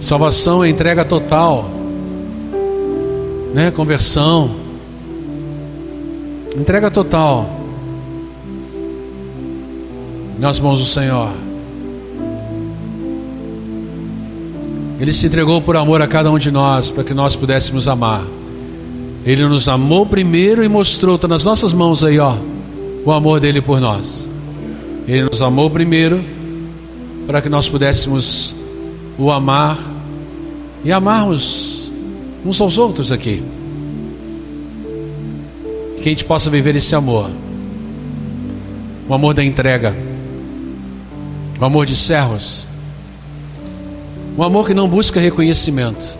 [0.00, 1.68] Salvação é entrega total,
[3.52, 3.72] né?
[3.72, 4.54] Conversão,
[6.56, 7.50] entrega total
[10.38, 11.32] nas mãos do Senhor.
[15.00, 18.22] Ele se entregou por amor a cada um de nós, para que nós pudéssemos amar.
[19.24, 22.36] Ele nos amou primeiro e mostrou, está nas nossas mãos aí, ó,
[23.04, 24.28] o amor dele por nós.
[25.06, 26.22] Ele nos amou primeiro,
[27.26, 28.54] para que nós pudéssemos
[29.18, 29.78] o amar
[30.84, 31.90] e amarmos
[32.44, 33.42] uns aos outros aqui.
[36.02, 37.30] Que a gente possa viver esse amor,
[39.08, 39.94] o amor da entrega,
[41.60, 42.66] o amor de servos
[44.36, 46.16] um amor que não busca reconhecimento,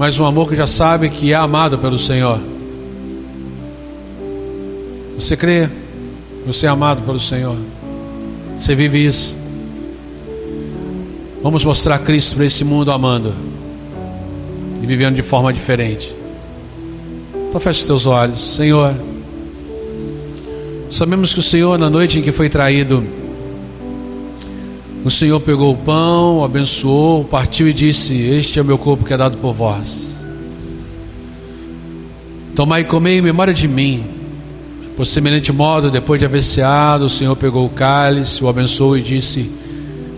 [0.00, 2.40] mas um amor que já sabe que é amado pelo Senhor.
[5.14, 5.68] Você crê?
[6.46, 7.54] Você é amado pelo Senhor.
[8.58, 9.36] Você vive isso.
[11.42, 13.34] Vamos mostrar Cristo para esse mundo amando
[14.82, 16.14] e vivendo de forma diferente.
[17.50, 18.94] Então feche seus olhos, Senhor.
[20.90, 23.04] Sabemos que o Senhor, na noite em que foi traído,
[25.04, 29.14] o Senhor pegou o pão, abençoou, partiu e disse: Este é o meu corpo que
[29.14, 30.10] é dado por vós.
[32.54, 34.04] Tomai e comei em memória de mim.
[34.96, 39.00] Por semelhante modo, depois de haver ceado, o Senhor pegou o cálice, o abençoou e
[39.00, 39.50] disse: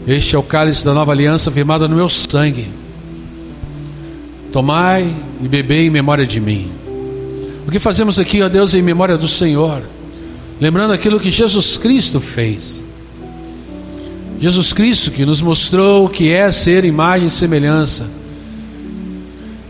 [0.08, 2.66] Este é o cálice da nova aliança firmada no meu sangue.
[4.52, 6.70] Tomai e bebei em memória de mim.
[7.66, 9.80] O que fazemos aqui, ó Deus, em memória do Senhor,
[10.60, 12.82] lembrando aquilo que Jesus Cristo fez.
[14.42, 18.08] Jesus Cristo que nos mostrou o que é ser imagem e semelhança.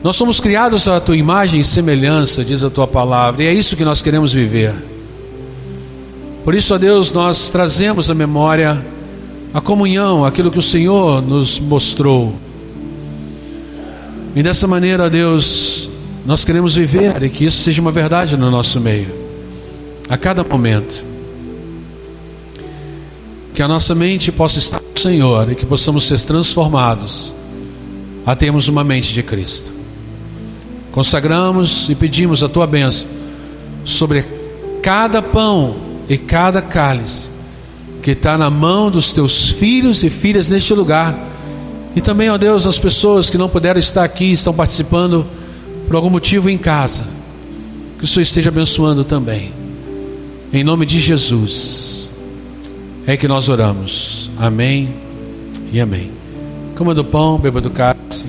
[0.03, 3.77] Nós somos criados à tua imagem e semelhança, diz a tua palavra, e é isso
[3.77, 4.73] que nós queremos viver.
[6.43, 8.83] Por isso, ó Deus, nós trazemos à memória
[9.53, 12.35] a comunhão, aquilo que o Senhor nos mostrou.
[14.35, 15.91] E dessa maneira, Deus,
[16.25, 19.13] nós queremos viver e que isso seja uma verdade no nosso meio,
[20.09, 21.12] a cada momento
[23.55, 27.33] que a nossa mente possa estar no Senhor e que possamos ser transformados
[28.25, 29.71] a termos uma mente de Cristo.
[30.91, 33.09] Consagramos e pedimos a tua bênção
[33.85, 34.25] sobre
[34.83, 35.77] cada pão
[36.09, 37.31] e cada cálice
[38.03, 41.17] que está na mão dos teus filhos e filhas neste lugar.
[41.95, 45.25] E também, ó Deus, as pessoas que não puderam estar aqui, estão participando
[45.87, 47.05] por algum motivo em casa.
[47.99, 49.53] Que o Senhor esteja abençoando também.
[50.53, 52.02] Em nome de Jesus
[53.07, 54.31] é que nós oramos.
[54.39, 54.89] Amém
[55.73, 56.11] e amém.
[56.77, 58.25] Coma do pão, beba do cálice.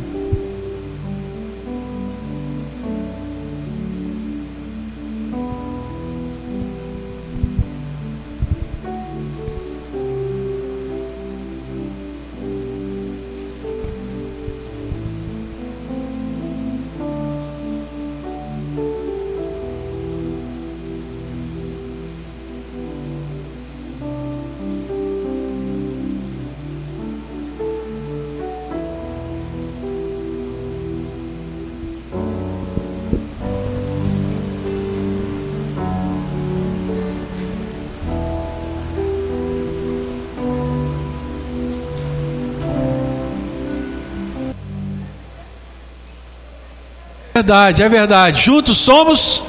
[47.43, 48.41] Verdade, é verdade.
[48.41, 49.43] Juntos somos.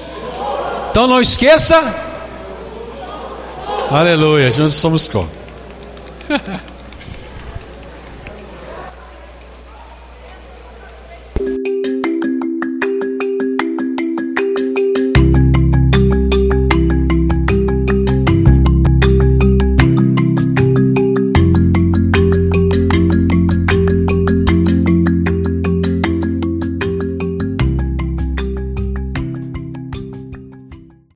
[0.91, 1.95] Então não esqueça.
[3.91, 5.27] Aleluia, juntos somos com.